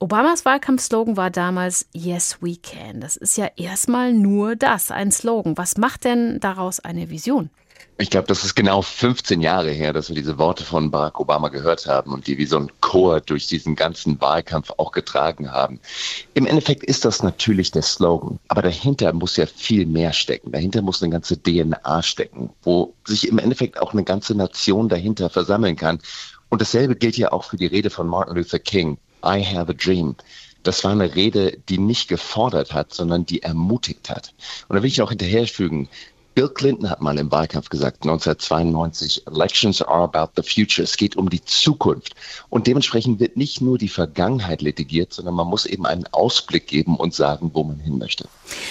Obamas 0.00 0.44
Wahlkampfslogan 0.44 1.16
war 1.16 1.30
damals 1.30 1.86
Yes, 1.92 2.38
we 2.40 2.56
can. 2.56 3.00
Das 3.00 3.16
ist 3.16 3.36
ja 3.36 3.48
erstmal 3.56 4.12
nur 4.12 4.56
das, 4.56 4.90
ein 4.90 5.12
Slogan. 5.12 5.56
Was 5.56 5.76
macht 5.76 6.02
denn 6.02 6.40
daraus 6.40 6.80
eine 6.80 7.08
Vision? 7.10 7.50
Ich 7.98 8.10
glaube, 8.10 8.26
das 8.26 8.42
ist 8.42 8.54
genau 8.54 8.82
15 8.82 9.42
Jahre 9.42 9.70
her, 9.70 9.92
dass 9.92 10.08
wir 10.08 10.16
diese 10.16 10.38
Worte 10.38 10.64
von 10.64 10.90
Barack 10.90 11.20
Obama 11.20 11.50
gehört 11.50 11.86
haben 11.86 12.12
und 12.12 12.26
die 12.26 12.38
wie 12.38 12.46
so 12.46 12.58
ein 12.58 12.72
Chor 12.80 13.20
durch 13.20 13.46
diesen 13.46 13.76
ganzen 13.76 14.20
Wahlkampf 14.20 14.72
auch 14.78 14.92
getragen 14.92 15.52
haben. 15.52 15.78
Im 16.34 16.46
Endeffekt 16.46 16.82
ist 16.84 17.04
das 17.04 17.22
natürlich 17.22 17.70
der 17.70 17.82
Slogan, 17.82 18.38
aber 18.48 18.62
dahinter 18.62 19.12
muss 19.12 19.36
ja 19.36 19.46
viel 19.46 19.86
mehr 19.86 20.12
stecken. 20.12 20.52
Dahinter 20.52 20.82
muss 20.82 21.02
eine 21.02 21.12
ganze 21.12 21.40
DNA 21.40 22.02
stecken, 22.02 22.50
wo 22.62 22.94
sich 23.06 23.28
im 23.28 23.38
Endeffekt 23.38 23.80
auch 23.80 23.92
eine 23.92 24.04
ganze 24.04 24.34
Nation 24.34 24.88
dahinter 24.88 25.28
versammeln 25.28 25.76
kann. 25.76 26.00
Und 26.48 26.60
dasselbe 26.60 26.96
gilt 26.96 27.16
ja 27.18 27.30
auch 27.30 27.44
für 27.44 27.56
die 27.56 27.66
Rede 27.66 27.90
von 27.90 28.08
Martin 28.08 28.36
Luther 28.36 28.58
King. 28.58 28.98
I 29.24 29.44
have 29.44 29.70
a 29.70 29.74
dream. 29.74 30.16
Das 30.62 30.84
war 30.84 30.92
eine 30.92 31.14
Rede, 31.14 31.58
die 31.68 31.78
nicht 31.78 32.08
gefordert 32.08 32.72
hat, 32.72 32.94
sondern 32.94 33.26
die 33.26 33.42
ermutigt 33.42 34.10
hat. 34.10 34.32
Und 34.68 34.76
da 34.76 34.82
will 34.82 34.88
ich 34.88 35.02
auch 35.02 35.10
hinterher 35.10 35.46
fügen, 35.46 35.88
Bill 36.34 36.48
Clinton 36.48 36.88
hat 36.88 37.02
mal 37.02 37.18
im 37.18 37.30
Wahlkampf 37.30 37.68
gesagt, 37.68 38.02
1992, 38.02 39.26
Elections 39.26 39.82
are 39.82 40.04
about 40.04 40.32
the 40.36 40.42
future. 40.42 40.82
Es 40.82 40.96
geht 40.96 41.16
um 41.16 41.28
die 41.28 41.44
Zukunft. 41.44 42.14
Und 42.48 42.66
dementsprechend 42.66 43.20
wird 43.20 43.36
nicht 43.36 43.60
nur 43.60 43.78
die 43.78 43.88
Vergangenheit 43.88 44.62
litigiert, 44.62 45.12
sondern 45.12 45.34
man 45.34 45.46
muss 45.46 45.66
eben 45.66 45.84
einen 45.84 46.06
Ausblick 46.12 46.66
geben 46.66 46.96
und 46.96 47.14
sagen, 47.14 47.50
wo 47.52 47.64
man 47.64 47.78
hin 47.78 47.98
möchte. 47.98 48.28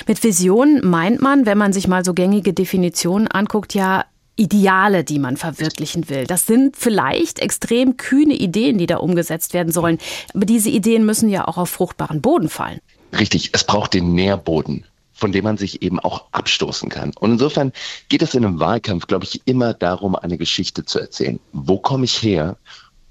Mit 0.08 0.24
Vision 0.24 0.82
meint 0.84 1.22
man, 1.22 1.46
wenn 1.46 1.58
man 1.58 1.74
sich 1.74 1.88
mal 1.88 2.04
so 2.04 2.14
gängige 2.14 2.54
Definitionen 2.54 3.28
anguckt, 3.28 3.74
ja, 3.74 4.06
Ideale, 4.38 5.04
die 5.04 5.20
man 5.20 5.38
verwirklichen 5.38 6.10
will. 6.10 6.26
Das 6.26 6.48
sind 6.48 6.76
vielleicht 6.76 7.40
extrem 7.40 7.98
kühne 7.98 8.34
Ideen, 8.34 8.78
die 8.78 8.88
da 8.88 8.98
umgesetzt 8.98 9.54
werden 9.54 9.72
sollen. 9.72 10.00
Aber 10.34 10.46
diese 10.46 10.70
Ideen 10.70 11.06
müssen 11.06 11.30
ja 11.30 11.48
auch 11.48 11.58
auf 11.58 11.70
fruchtbaren 11.70 12.22
Boden 12.22 12.50
fallen. 12.50 12.80
Richtig, 13.20 13.52
es 13.54 13.64
braucht 13.66 13.94
den 13.94 14.14
Nährboden 14.14 14.86
von 15.22 15.32
dem 15.32 15.44
man 15.44 15.56
sich 15.56 15.84
eben 15.84 16.00
auch 16.00 16.26
abstoßen 16.32 16.90
kann. 16.90 17.14
Und 17.20 17.34
insofern 17.34 17.72
geht 18.10 18.24
es 18.24 18.34
in 18.34 18.44
einem 18.44 18.60
Wahlkampf, 18.60 19.06
glaube 19.06 19.24
ich, 19.24 19.44
immer 19.46 19.76
darum, 19.76 20.16
eine 20.16 20.40
Geschichte 20.40 20.84
zu 20.84 21.00
erzählen. 21.00 21.40
Wo 21.54 21.78
komme 21.78 22.06
ich 22.06 22.24
her 22.24 22.58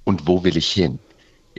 und 0.03 0.27
wo 0.27 0.43
will 0.43 0.57
ich 0.57 0.73
hin? 0.73 0.99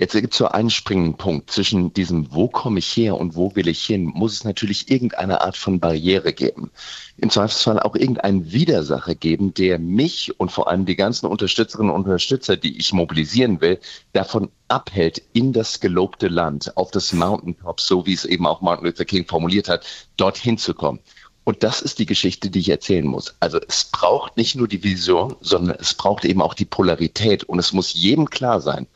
Jetzt 0.02 0.14
gibt 0.14 0.34
es 0.34 0.40
so 0.40 0.48
einen 0.48 0.72
springenden 0.72 1.14
Punkt. 1.14 1.52
Zwischen 1.52 1.94
diesem, 1.94 2.34
wo 2.34 2.48
komme 2.48 2.80
ich 2.80 2.88
her 2.98 3.18
und 3.18 3.36
wo 3.36 3.56
will 3.56 3.68
ich 3.68 3.86
hin, 3.86 4.06
muss 4.06 4.34
es 4.34 4.44
natürlich 4.44 4.90
irgendeine 4.90 5.42
Art 5.42 5.56
von 5.56 5.80
Barriere 5.80 6.34
geben. 6.34 6.72
Im 7.18 7.30
Zweifelsfall 7.30 7.80
auch 7.80 7.96
irgendeinen 7.96 8.52
Widersacher 8.52 9.14
geben, 9.14 9.54
der 9.54 9.78
mich 9.78 10.40
und 10.40 10.52
vor 10.52 10.70
allem 10.70 10.88
die 10.88 10.96
ganzen 10.96 11.28
Unterstützerinnen 11.28 11.92
und 11.92 12.06
Unterstützer, 12.06 12.58
die 12.58 12.80
ich 12.80 12.94
mobilisieren 12.94 13.62
will, 13.62 13.80
davon 14.14 14.50
abhält, 14.70 15.22
in 15.34 15.54
das 15.54 15.80
gelobte 15.80 16.30
Land, 16.30 16.76
auf 16.78 16.90
das 16.90 17.14
Mountaintop, 17.14 17.80
so 17.80 18.04
wie 18.08 18.14
es 18.14 18.26
eben 18.26 18.48
auch 18.48 18.62
Martin 18.62 18.88
Luther 18.88 19.06
King 19.06 19.28
formuliert 19.28 19.70
hat, 19.70 19.86
dorthin 20.18 20.58
zu 20.58 20.74
kommen. 20.74 21.00
Und 21.44 21.62
das 21.62 21.80
ist 21.84 22.00
die 22.00 22.08
Geschichte, 22.08 22.50
die 22.50 22.62
ich 22.62 22.70
erzählen 22.70 23.06
muss. 23.06 23.36
Also 23.40 23.60
es 23.68 23.84
braucht 23.84 24.36
nicht 24.36 24.56
nur 24.56 24.68
die 24.68 24.84
Vision, 24.84 25.36
sondern 25.42 25.78
es 25.80 25.94
braucht 25.94 26.26
eben 26.26 26.42
auch 26.42 26.56
die 26.56 26.66
Polarität. 26.66 27.44
Und 27.44 27.60
es 27.60 27.72
muss 27.72 27.94
jedem 27.94 28.32
klar 28.32 28.62
sein, 28.62 28.88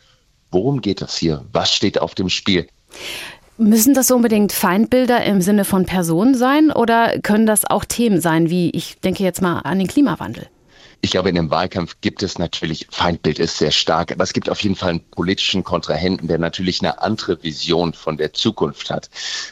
Worum 0.55 0.79
geht 0.79 1.01
es 1.01 1.17
hier? 1.17 1.43
Was 1.51 1.73
steht 1.73 1.99
auf 1.99 2.15
dem 2.15 2.29
Spiel? 2.29 2.65
Müssen 3.57 3.93
das 3.93 4.09
unbedingt 4.09 4.53
Feindbilder 4.53 5.21
im 5.25 5.41
Sinne 5.41 5.65
von 5.65 5.85
Personen 5.85 6.33
sein 6.33 6.71
oder 6.71 7.19
können 7.19 7.45
das 7.45 7.65
auch 7.65 7.83
Themen 7.83 8.21
sein, 8.21 8.49
wie 8.49 8.69
ich 8.69 8.97
denke 9.01 9.21
jetzt 9.21 9.41
mal 9.41 9.59
an 9.59 9.79
den 9.79 9.89
Klimawandel? 9.89 10.47
Ich 11.01 11.11
glaube, 11.11 11.27
in 11.27 11.35
dem 11.35 11.51
Wahlkampf 11.51 11.97
gibt 11.99 12.23
es 12.23 12.39
natürlich, 12.39 12.87
Feindbild 12.89 13.37
ist 13.37 13.57
sehr 13.57 13.71
stark, 13.71 14.13
aber 14.13 14.23
es 14.23 14.31
gibt 14.31 14.49
auf 14.49 14.61
jeden 14.61 14.77
Fall 14.77 14.91
einen 14.91 15.09
politischen 15.11 15.65
Kontrahenten, 15.65 16.29
der 16.29 16.39
natürlich 16.39 16.81
eine 16.81 17.01
andere 17.01 17.43
Vision 17.43 17.91
von 17.91 18.15
der 18.15 18.31
Zukunft 18.33 18.89
hat. 18.89 19.09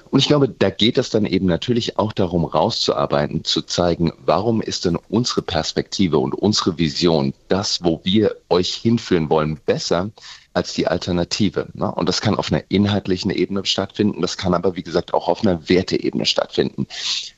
Und 0.10 0.20
ich 0.20 0.28
glaube, 0.28 0.48
da 0.48 0.70
geht 0.70 0.98
es 0.98 1.10
dann 1.10 1.26
eben 1.26 1.48
natürlich 1.48 2.00
auch 2.00 2.14
darum, 2.14 2.46
rauszuarbeiten, 2.46 3.44
zu 3.44 3.62
zeigen, 3.62 4.14
warum 4.26 4.62
ist 4.62 4.86
denn 4.86 4.98
unsere 5.10 5.42
Perspektive 5.42 6.18
und 6.18 6.34
unsere 6.34 6.78
Vision, 6.78 7.34
das, 7.50 7.84
wo 7.84 8.00
wir 8.06 8.38
euch 8.50 8.74
hinführen 8.74 9.30
wollen, 9.30 9.60
besser 9.66 10.10
als 10.54 10.74
die 10.74 10.88
Alternative. 10.88 11.68
Ne? 11.74 11.92
Und 11.92 12.08
das 12.08 12.22
kann 12.22 12.36
auf 12.36 12.52
einer 12.52 12.64
inhaltlichen 12.70 13.32
Ebene 13.32 13.66
stattfinden, 13.66 14.22
das 14.22 14.38
kann 14.38 14.54
aber, 14.54 14.76
wie 14.76 14.84
gesagt, 14.84 15.14
auch 15.14 15.28
auf 15.28 15.42
einer 15.42 15.68
Werteebene 15.68 16.26
stattfinden. 16.26 16.88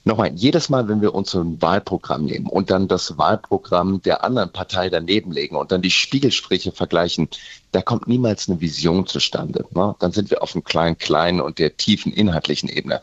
Nochmal, 0.03 0.33
jedes 0.35 0.69
Mal, 0.69 0.87
wenn 0.87 1.01
wir 1.01 1.15
uns 1.15 1.33
ein 1.33 1.61
Wahlprogramm 1.61 2.25
nehmen 2.25 2.47
und 2.47 2.69
dann 2.69 2.87
das 2.87 3.17
Wahlprogramm 3.17 4.01
der 4.01 4.23
anderen 4.23 4.51
Partei 4.51 4.89
daneben 4.89 5.31
legen 5.31 5.55
und 5.55 5.71
dann 5.71 5.81
die 5.81 5.91
Spiegelsprüche 5.91 6.71
vergleichen, 6.71 7.29
da 7.71 7.81
kommt 7.81 8.07
niemals 8.07 8.49
eine 8.49 8.59
Vision 8.59 9.07
zustande. 9.07 9.65
Ne? 9.71 9.95
Dann 9.99 10.11
sind 10.11 10.29
wir 10.29 10.43
auf 10.43 10.51
dem 10.51 10.63
kleinen-kleinen 10.63 11.41
und 11.41 11.59
der 11.59 11.77
tiefen 11.77 12.11
inhaltlichen 12.11 12.69
Ebene. 12.69 13.01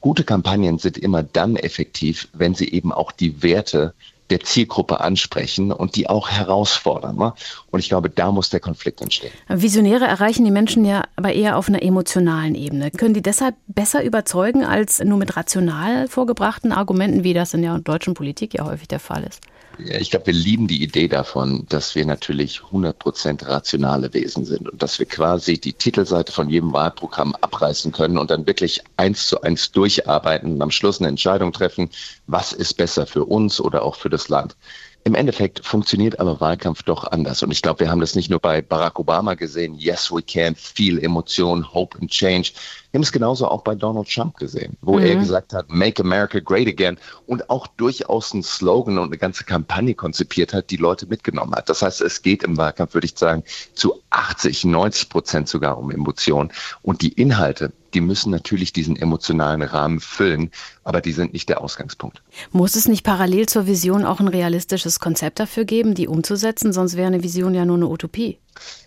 Gute 0.00 0.24
Kampagnen 0.24 0.78
sind 0.78 0.96
immer 0.96 1.22
dann 1.22 1.56
effektiv, 1.56 2.28
wenn 2.32 2.54
sie 2.54 2.70
eben 2.70 2.90
auch 2.90 3.12
die 3.12 3.42
Werte 3.42 3.92
der 4.30 4.40
Zielgruppe 4.40 5.00
ansprechen 5.00 5.72
und 5.72 5.96
die 5.96 6.08
auch 6.08 6.30
herausfordern. 6.30 7.16
Ne? 7.16 7.34
Und 7.70 7.80
ich 7.80 7.88
glaube, 7.88 8.10
da 8.10 8.32
muss 8.32 8.50
der 8.50 8.60
Konflikt 8.60 9.00
entstehen. 9.00 9.32
Visionäre 9.48 10.04
erreichen 10.04 10.44
die 10.44 10.50
Menschen 10.50 10.84
ja 10.84 11.04
aber 11.16 11.32
eher 11.32 11.56
auf 11.56 11.68
einer 11.68 11.82
emotionalen 11.82 12.54
Ebene. 12.54 12.90
Können 12.90 13.14
die 13.14 13.22
deshalb 13.22 13.56
besser 13.66 14.02
überzeugen 14.02 14.64
als 14.64 15.02
nur 15.02 15.18
mit 15.18 15.36
rational 15.36 16.08
vorgebrachten 16.08 16.72
Argumenten, 16.72 17.24
wie 17.24 17.34
das 17.34 17.54
in 17.54 17.62
der 17.62 17.78
deutschen 17.78 18.14
Politik 18.14 18.54
ja 18.54 18.64
häufig 18.64 18.88
der 18.88 19.00
Fall 19.00 19.24
ist? 19.24 19.40
Ich 19.86 20.10
glaube, 20.10 20.26
wir 20.26 20.34
lieben 20.34 20.66
die 20.66 20.82
Idee 20.82 21.08
davon, 21.08 21.66
dass 21.68 21.94
wir 21.94 22.04
natürlich 22.04 22.60
100% 22.60 23.46
rationale 23.46 24.12
Wesen 24.12 24.44
sind 24.44 24.68
und 24.68 24.82
dass 24.82 24.98
wir 24.98 25.06
quasi 25.06 25.58
die 25.58 25.72
Titelseite 25.72 26.32
von 26.32 26.48
jedem 26.48 26.72
Wahlprogramm 26.72 27.34
abreißen 27.40 27.92
können 27.92 28.18
und 28.18 28.30
dann 28.30 28.46
wirklich 28.46 28.82
eins 28.96 29.28
zu 29.28 29.40
eins 29.42 29.70
durcharbeiten 29.72 30.54
und 30.54 30.62
am 30.62 30.70
Schluss 30.70 31.00
eine 31.00 31.08
Entscheidung 31.08 31.52
treffen, 31.52 31.90
was 32.26 32.52
ist 32.52 32.74
besser 32.76 33.06
für 33.06 33.24
uns 33.24 33.60
oder 33.60 33.82
auch 33.82 33.96
für 33.96 34.10
das 34.10 34.28
Land. 34.28 34.56
Im 35.04 35.14
Endeffekt 35.14 35.64
funktioniert 35.64 36.20
aber 36.20 36.40
Wahlkampf 36.40 36.82
doch 36.82 37.04
anders. 37.04 37.42
Und 37.42 37.50
ich 37.50 37.62
glaube, 37.62 37.80
wir 37.80 37.90
haben 37.90 38.00
das 38.00 38.14
nicht 38.14 38.28
nur 38.28 38.38
bei 38.38 38.60
Barack 38.60 38.98
Obama 38.98 39.32
gesehen. 39.34 39.74
Yes, 39.74 40.12
we 40.12 40.20
can. 40.20 40.54
Viel 40.54 41.02
Emotion, 41.02 41.72
Hope 41.72 41.98
and 41.98 42.10
Change. 42.10 42.52
Wir 42.90 42.98
haben 42.98 43.04
es 43.04 43.12
genauso 43.12 43.46
auch 43.46 43.62
bei 43.62 43.76
Donald 43.76 44.08
Trump 44.08 44.36
gesehen, 44.36 44.76
wo 44.80 44.98
mhm. 44.98 45.04
er 45.04 45.16
gesagt 45.16 45.52
hat, 45.52 45.70
Make 45.70 46.02
America 46.02 46.40
Great 46.40 46.66
Again 46.66 46.98
und 47.26 47.48
auch 47.48 47.68
durchaus 47.68 48.32
einen 48.32 48.42
Slogan 48.42 48.98
und 48.98 49.06
eine 49.06 49.18
ganze 49.18 49.44
Kampagne 49.44 49.94
konzipiert 49.94 50.52
hat, 50.52 50.70
die 50.70 50.76
Leute 50.76 51.06
mitgenommen 51.06 51.54
hat. 51.54 51.68
Das 51.68 51.82
heißt, 51.82 52.00
es 52.00 52.22
geht 52.22 52.42
im 52.42 52.56
Wahlkampf, 52.56 52.94
würde 52.94 53.04
ich 53.06 53.16
sagen, 53.16 53.44
zu 53.74 54.00
80, 54.10 54.64
90 54.64 55.08
Prozent 55.08 55.48
sogar 55.48 55.78
um 55.78 55.92
Emotionen. 55.92 56.50
Und 56.82 57.02
die 57.02 57.12
Inhalte, 57.12 57.72
die 57.94 58.00
müssen 58.00 58.30
natürlich 58.30 58.72
diesen 58.72 58.96
emotionalen 58.96 59.62
Rahmen 59.62 60.00
füllen, 60.00 60.50
aber 60.82 61.00
die 61.00 61.12
sind 61.12 61.32
nicht 61.32 61.48
der 61.48 61.60
Ausgangspunkt. 61.60 62.22
Muss 62.50 62.74
es 62.74 62.88
nicht 62.88 63.04
parallel 63.04 63.46
zur 63.48 63.68
Vision 63.68 64.04
auch 64.04 64.18
ein 64.18 64.28
realistisches 64.28 64.98
Konzept 64.98 65.38
dafür 65.38 65.64
geben, 65.64 65.94
die 65.94 66.08
umzusetzen? 66.08 66.72
Sonst 66.72 66.96
wäre 66.96 67.06
eine 67.06 67.22
Vision 67.22 67.54
ja 67.54 67.64
nur 67.64 67.76
eine 67.76 67.86
Utopie. 67.86 68.38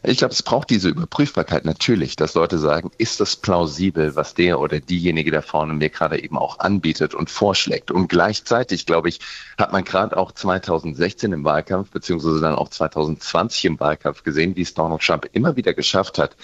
Ich 0.04 0.18
glaube, 0.18 0.34
es 0.34 0.44
braucht 0.44 0.70
diese 0.70 0.90
Überprüfbarkeit 0.90 1.66
natürlich, 1.66 2.16
dass 2.16 2.34
Leute 2.34 2.58
sagen, 2.58 2.92
ist 2.98 3.20
das 3.20 3.36
plausibel, 3.36 4.16
was 4.16 4.34
der 4.34 4.60
oder 4.60 4.80
diejenige 4.80 5.32
da 5.32 5.42
vorne 5.42 5.74
mir 5.74 5.90
gerade 5.90 6.22
eben 6.22 6.38
auch 6.38 6.60
anbietet 6.60 7.16
und 7.16 7.30
vorschlägt. 7.30 7.92
Und 7.92 8.10
gleichzeitig, 8.10 8.86
glaube 8.86 9.10
ich, 9.10 9.20
hat 9.58 9.72
man 9.72 9.84
gerade 9.84 10.18
auch 10.18 10.32
2016 10.32 11.32
im 11.32 11.44
Wahlkampf, 11.44 11.90
beziehungsweise 11.92 12.42
dann 12.42 12.56
auch 12.56 12.70
2020 12.70 13.66
im 13.66 13.80
Wahlkampf 13.80 14.24
gesehen, 14.24 14.56
wie 14.56 14.62
es 14.62 14.74
Donald 14.74 15.02
Trump 15.02 15.30
immer 15.32 15.56
wieder 15.56 15.74
geschafft 15.74 16.18
hat, 16.18 16.36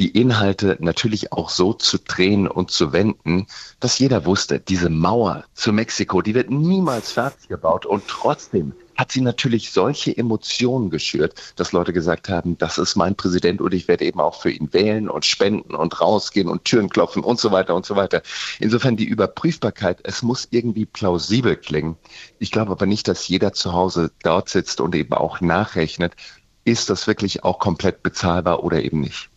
die 0.00 0.08
Inhalte 0.18 0.78
natürlich 0.80 1.32
auch 1.32 1.50
so 1.50 1.74
zu 1.74 1.98
drehen 1.98 2.48
und 2.48 2.70
zu 2.70 2.92
wenden, 2.92 3.46
dass 3.80 3.98
jeder 3.98 4.24
wusste, 4.24 4.58
diese 4.58 4.88
Mauer 4.88 5.44
zu 5.52 5.72
Mexiko, 5.72 6.22
die 6.22 6.34
wird 6.34 6.50
niemals 6.50 7.12
fertig 7.12 7.48
gebaut 7.48 7.84
und 7.84 8.08
trotzdem 8.08 8.72
hat 9.00 9.12
sie 9.12 9.22
natürlich 9.22 9.70
solche 9.70 10.14
Emotionen 10.14 10.90
geschürt, 10.90 11.54
dass 11.56 11.72
Leute 11.72 11.94
gesagt 11.94 12.28
haben, 12.28 12.58
das 12.58 12.76
ist 12.76 12.96
mein 12.96 13.16
Präsident 13.16 13.62
und 13.62 13.72
ich 13.72 13.88
werde 13.88 14.04
eben 14.04 14.20
auch 14.20 14.42
für 14.42 14.50
ihn 14.50 14.70
wählen 14.74 15.08
und 15.08 15.24
spenden 15.24 15.74
und 15.74 16.02
rausgehen 16.02 16.48
und 16.48 16.66
Türen 16.66 16.90
klopfen 16.90 17.24
und 17.24 17.40
so 17.40 17.50
weiter 17.50 17.74
und 17.74 17.86
so 17.86 17.96
weiter. 17.96 18.20
Insofern 18.58 18.98
die 18.98 19.06
Überprüfbarkeit, 19.06 20.00
es 20.02 20.22
muss 20.22 20.48
irgendwie 20.50 20.84
plausibel 20.84 21.56
klingen. 21.56 21.96
Ich 22.38 22.50
glaube 22.50 22.72
aber 22.72 22.84
nicht, 22.84 23.08
dass 23.08 23.26
jeder 23.26 23.54
zu 23.54 23.72
Hause 23.72 24.10
dort 24.22 24.50
sitzt 24.50 24.82
und 24.82 24.94
eben 24.94 25.14
auch 25.14 25.40
nachrechnet, 25.40 26.12
ist 26.66 26.90
das 26.90 27.06
wirklich 27.06 27.42
auch 27.42 27.58
komplett 27.58 28.02
bezahlbar 28.02 28.62
oder 28.62 28.82
eben 28.82 29.00
nicht. 29.00 29.30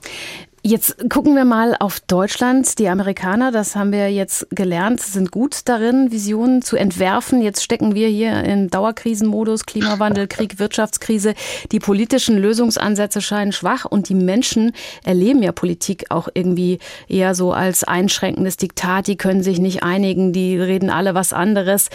Jetzt 0.66 1.10
gucken 1.10 1.36
wir 1.36 1.44
mal 1.44 1.76
auf 1.78 2.00
Deutschland. 2.00 2.80
Die 2.80 2.88
Amerikaner, 2.88 3.52
das 3.52 3.76
haben 3.76 3.92
wir 3.92 4.10
jetzt 4.10 4.48
gelernt, 4.50 5.02
sind 5.02 5.30
gut 5.30 5.64
darin, 5.66 6.10
Visionen 6.10 6.62
zu 6.62 6.78
entwerfen. 6.78 7.42
Jetzt 7.42 7.62
stecken 7.62 7.96
wir 7.96 8.08
hier 8.08 8.42
in 8.46 8.70
Dauerkrisenmodus, 8.70 9.66
Klimawandel, 9.66 10.28
Krieg, 10.28 10.60
Wirtschaftskrise. 10.60 11.34
Die 11.74 11.80
politischen 11.80 12.38
Lösungsansätze 12.38 13.20
scheinen 13.20 13.52
schwach 13.52 13.84
und 13.84 14.08
die 14.08 14.16
Menschen 14.16 14.72
erleben 15.04 15.44
ja 15.44 15.52
Politik 15.52 16.06
auch 16.12 16.30
irgendwie 16.34 16.80
eher 17.10 17.36
so 17.36 17.52
als 17.52 17.84
einschränkendes 17.84 18.56
Diktat. 18.56 19.08
Die 19.08 19.18
können 19.18 19.44
sich 19.44 19.60
nicht 19.60 19.84
einigen, 19.84 20.32
die 20.32 20.58
reden 20.58 20.90
alle 20.90 21.14
was 21.14 21.34
anderes. 21.34 21.90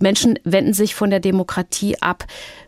Menschen 0.00 0.38
wenden 0.44 0.74
sich 0.74 0.94
von 0.94 1.10
der 1.10 1.18
Demokratie 1.18 2.00
ab. 2.00 2.24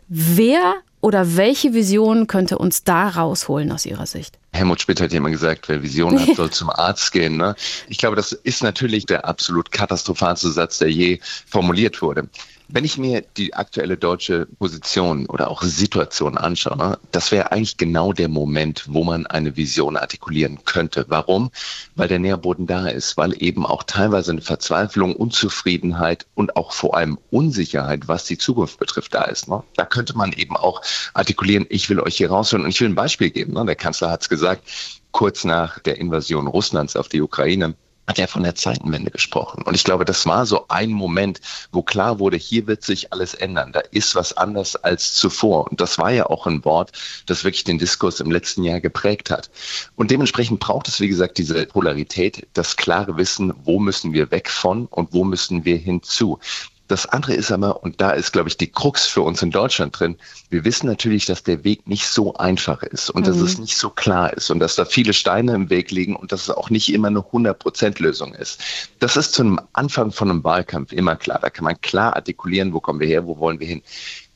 Wer 0.09 0.75
oder 1.05 1.37
welche 1.37 1.75
Vision 1.75 2.25
könnte 2.25 2.57
uns 2.57 2.83
da 2.83 3.09
rausholen 3.09 3.71
aus 3.71 3.85
Ihrer 3.85 4.07
Sicht? 4.07 4.39
Helmut 4.53 4.81
Schmidt 4.81 4.99
hat 4.99 5.11
ja 5.11 5.17
immer 5.17 5.29
gesagt, 5.29 5.69
wer 5.69 5.83
Vision 5.83 6.19
hat, 6.19 6.35
soll 6.35 6.49
zum 6.49 6.71
Arzt 6.71 7.11
gehen. 7.11 7.37
Ne? 7.37 7.55
Ich 7.87 7.99
glaube, 7.99 8.15
das 8.15 8.31
ist 8.31 8.63
natürlich 8.63 9.05
der 9.05 9.23
absolut 9.23 9.71
katastrophalste 9.71 10.49
Satz, 10.51 10.79
der 10.79 10.89
je 10.89 11.19
formuliert 11.45 12.01
wurde. 12.01 12.27
Wenn 12.67 12.83
ich 12.83 12.97
mir 12.97 13.21
die 13.37 13.53
aktuelle 13.53 13.95
deutsche 13.95 14.47
Position 14.57 15.27
oder 15.27 15.49
auch 15.49 15.61
Situation 15.61 16.37
anschaue, 16.37 16.97
das 17.11 17.31
wäre 17.31 17.51
eigentlich 17.51 17.77
genau 17.77 18.11
der 18.11 18.27
Moment, 18.27 18.85
wo 18.87 19.03
man 19.03 19.27
eine 19.27 19.55
Vision 19.55 19.97
artikulieren 19.97 20.59
könnte. 20.65 21.05
Warum? 21.07 21.51
Weil 21.95 22.07
der 22.07 22.19
Nährboden 22.19 22.65
da 22.65 22.87
ist, 22.87 23.17
weil 23.17 23.41
eben 23.41 23.65
auch 23.65 23.83
teilweise 23.83 24.31
eine 24.31 24.41
Verzweiflung, 24.41 25.15
Unzufriedenheit 25.15 26.25
und 26.33 26.55
auch 26.55 26.71
vor 26.71 26.97
allem 26.97 27.19
Unsicherheit, 27.29 28.07
was 28.07 28.25
die 28.25 28.37
Zukunft 28.37 28.79
betrifft, 28.79 29.13
da 29.13 29.25
ist. 29.25 29.47
Ne? 29.47 29.63
Da 29.75 29.85
könnte 29.85 30.17
man 30.17 30.33
eben 30.33 30.57
auch 30.57 30.81
artikulieren, 31.13 31.67
ich 31.69 31.89
will 31.89 31.99
euch 31.99 32.17
hier 32.17 32.29
rausholen 32.29 32.65
und 32.65 32.71
ich 32.71 32.81
will 32.81 32.89
ein 32.89 32.95
Beispiel 32.95 33.29
geben. 33.29 33.53
Ne? 33.53 33.65
Der 33.65 33.75
Kanzler 33.75 34.09
hat 34.09 34.23
es 34.23 34.29
gesagt, 34.29 34.63
kurz 35.11 35.45
nach 35.45 35.79
der 35.79 35.97
Invasion 35.97 36.47
Russlands 36.47 36.95
auf 36.95 37.09
die 37.09 37.21
Ukraine, 37.21 37.75
hat 38.07 38.19
er 38.19 38.27
von 38.27 38.43
der 38.43 38.55
Zeitenwende 38.55 39.11
gesprochen. 39.11 39.63
Und 39.63 39.75
ich 39.75 39.83
glaube, 39.83 40.05
das 40.05 40.25
war 40.25 40.45
so 40.45 40.65
ein 40.67 40.91
Moment, 40.91 41.41
wo 41.71 41.81
klar 41.81 42.19
wurde, 42.19 42.37
hier 42.37 42.67
wird 42.67 42.83
sich 42.83 43.11
alles 43.11 43.33
ändern. 43.33 43.71
Da 43.71 43.79
ist 43.91 44.15
was 44.15 44.37
anders 44.37 44.75
als 44.75 45.15
zuvor. 45.15 45.69
Und 45.69 45.81
das 45.81 45.97
war 45.97 46.11
ja 46.11 46.27
auch 46.27 46.45
ein 46.45 46.63
Wort, 46.65 46.91
das 47.25 47.43
wirklich 47.43 47.63
den 47.63 47.79
Diskurs 47.79 48.19
im 48.19 48.31
letzten 48.31 48.63
Jahr 48.63 48.79
geprägt 48.79 49.31
hat. 49.31 49.49
Und 49.95 50.11
dementsprechend 50.11 50.59
braucht 50.59 50.87
es, 50.87 50.99
wie 50.99 51.07
gesagt, 51.07 51.37
diese 51.37 51.65
Polarität, 51.65 52.47
das 52.53 52.75
klare 52.75 53.17
Wissen, 53.17 53.53
wo 53.63 53.79
müssen 53.79 54.13
wir 54.13 54.29
weg 54.31 54.49
von 54.49 54.85
und 54.87 55.13
wo 55.13 55.23
müssen 55.23 55.65
wir 55.65 55.77
hinzu. 55.77 56.39
Das 56.87 57.07
andere 57.07 57.33
ist 57.33 57.51
aber, 57.51 57.83
und 57.83 57.99
da 57.99 58.11
ist, 58.11 58.31
glaube 58.31 58.49
ich, 58.49 58.57
die 58.57 58.71
Krux 58.71 59.07
für 59.07 59.21
uns 59.21 59.41
in 59.41 59.49
Deutschland 59.49 59.99
drin, 59.99 60.17
wir 60.49 60.63
wissen 60.65 60.85
natürlich, 60.87 61.25
dass 61.25 61.41
der 61.41 61.63
Weg 61.63 61.87
nicht 61.87 62.07
so 62.07 62.35
einfach 62.35 62.83
ist 62.83 63.09
und 63.09 63.23
mhm. 63.23 63.25
dass 63.27 63.37
es 63.37 63.57
nicht 63.57 63.75
so 63.77 63.89
klar 63.89 64.31
ist 64.33 64.51
und 64.51 64.59
dass 64.59 64.75
da 64.75 64.85
viele 64.85 65.13
Steine 65.13 65.53
im 65.53 65.69
Weg 65.69 65.89
liegen 65.89 66.15
und 66.15 66.31
dass 66.31 66.43
es 66.43 66.49
auch 66.51 66.69
nicht 66.69 66.93
immer 66.93 67.07
eine 67.07 67.19
100%-Lösung 67.19 68.35
ist. 68.35 68.61
Das 68.99 69.17
ist 69.17 69.33
zum 69.33 69.59
Anfang 69.73 70.11
von 70.11 70.29
einem 70.29 70.43
Wahlkampf 70.43 70.91
immer 70.91 71.15
klar. 71.15 71.39
Da 71.41 71.49
kann 71.49 71.63
man 71.65 71.79
klar 71.81 72.15
artikulieren, 72.15 72.71
wo 72.73 72.79
kommen 72.79 72.99
wir 72.99 73.07
her, 73.07 73.25
wo 73.25 73.39
wollen 73.39 73.59
wir 73.59 73.67
hin. 73.67 73.81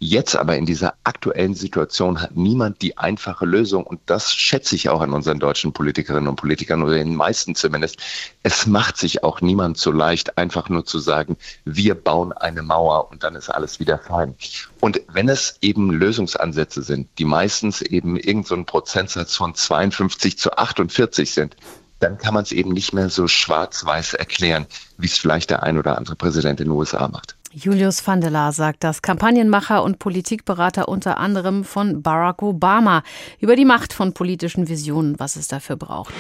Jetzt 0.02 0.38
aber 0.38 0.56
in 0.56 0.66
dieser 0.66 0.94
aktuellen 1.04 1.56
Situation 1.56 2.22
hat 2.22 2.34
niemand 2.34 2.82
die 2.82 2.98
einfache 2.98 3.46
Lösung 3.46 3.84
und 3.86 4.00
das 4.06 4.34
schätze 4.34 4.74
ich 4.76 4.88
auch 4.88 5.02
an 5.02 5.12
unseren 5.12 5.40
deutschen 5.40 5.74
Politikerinnen 5.74 6.30
und 6.30 6.38
Politikern 6.38 6.82
oder 6.82 6.94
den 6.94 7.16
meisten 7.16 7.54
zumindest. 7.54 7.98
Es 8.42 8.66
macht 8.66 8.96
sich 8.96 9.26
auch 9.26 9.42
niemand 9.42 9.78
so 9.78 9.92
leicht, 9.92 10.38
einfach 10.38 10.70
nur 10.70 10.86
zu 10.86 11.00
sagen, 11.00 11.36
wir 11.66 11.96
bauen 11.96 12.32
eine 12.32 12.62
Mauer 12.62 13.12
und 13.12 13.26
dann 13.26 13.36
ist 13.36 13.50
alles 13.50 13.82
wieder 13.82 14.00
fein. 14.00 14.36
Und 14.80 15.02
wenn 15.12 15.28
es 15.28 15.58
eben 15.60 15.92
Lösungsansätze 15.92 16.82
sind, 16.82 17.10
die 17.18 17.26
meistens 17.26 17.82
eben 17.82 18.16
irgendein 18.16 18.44
so 18.46 18.64
Prozentsatz 18.64 19.36
von 19.36 19.54
52 19.54 20.38
zu 20.38 20.58
48 20.58 21.34
sind, 21.34 21.58
dann 22.00 22.18
kann 22.18 22.34
man 22.34 22.44
es 22.44 22.54
eben 22.54 22.72
nicht 22.72 22.94
mehr 22.94 23.10
so 23.10 23.28
schwarz-weiß 23.28 24.14
erklären, 24.14 24.66
wie 24.98 25.08
es 25.08 25.18
vielleicht 25.18 25.50
der 25.50 25.64
ein 25.64 25.78
oder 25.78 25.98
andere 25.98 26.16
Präsident 26.16 26.62
in 26.62 26.68
den 26.68 26.78
USA 26.78 27.10
macht. 27.10 27.36
Julius 27.52 28.06
van 28.06 28.22
der 28.22 28.30
Laar 28.30 28.52
sagt 28.52 28.84
das, 28.84 29.02
Kampagnenmacher 29.02 29.84
und 29.84 29.98
Politikberater 29.98 30.88
unter 30.88 31.18
anderem 31.18 31.64
von 31.64 32.04
Barack 32.04 32.44
Obama 32.44 33.02
über 33.40 33.56
die 33.56 33.66
Macht 33.66 33.92
von 33.92 34.14
politischen 34.14 34.70
Visionen, 34.70 35.20
was 35.20 35.36
es 35.36 35.48
dafür 35.48 35.76
braucht. 35.76 36.14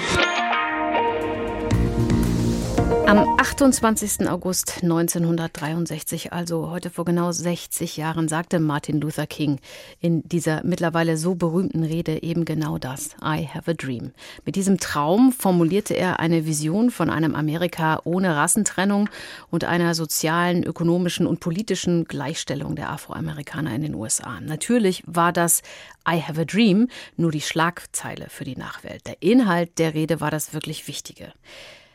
Am 3.09 3.27
28. 3.39 4.29
August 4.29 4.83
1963, 4.83 6.31
also 6.31 6.69
heute 6.69 6.91
vor 6.91 7.05
genau 7.05 7.31
60 7.31 7.97
Jahren, 7.97 8.27
sagte 8.27 8.59
Martin 8.59 9.01
Luther 9.01 9.25
King 9.25 9.59
in 9.99 10.21
dieser 10.29 10.63
mittlerweile 10.63 11.17
so 11.17 11.33
berühmten 11.33 11.83
Rede 11.83 12.21
eben 12.21 12.45
genau 12.45 12.77
das. 12.77 13.15
I 13.19 13.47
have 13.51 13.71
a 13.71 13.73
dream. 13.73 14.11
Mit 14.45 14.55
diesem 14.55 14.77
Traum 14.77 15.31
formulierte 15.31 15.95
er 15.95 16.19
eine 16.19 16.45
Vision 16.45 16.91
von 16.91 17.09
einem 17.09 17.33
Amerika 17.33 17.99
ohne 18.03 18.35
Rassentrennung 18.35 19.09
und 19.49 19.63
einer 19.63 19.95
sozialen, 19.95 20.63
ökonomischen 20.63 21.25
und 21.25 21.39
politischen 21.39 22.05
Gleichstellung 22.05 22.75
der 22.75 22.91
Afroamerikaner 22.91 23.73
in 23.73 23.81
den 23.81 23.95
USA. 23.95 24.39
Natürlich 24.39 25.01
war 25.07 25.33
das 25.33 25.63
I 26.07 26.21
have 26.21 26.39
a 26.39 26.45
dream 26.45 26.89
nur 27.17 27.31
die 27.31 27.41
Schlagzeile 27.41 28.27
für 28.29 28.43
die 28.43 28.55
Nachwelt. 28.55 29.07
Der 29.07 29.19
Inhalt 29.23 29.79
der 29.79 29.95
Rede 29.95 30.21
war 30.21 30.29
das 30.29 30.53
wirklich 30.53 30.87
Wichtige 30.87 31.33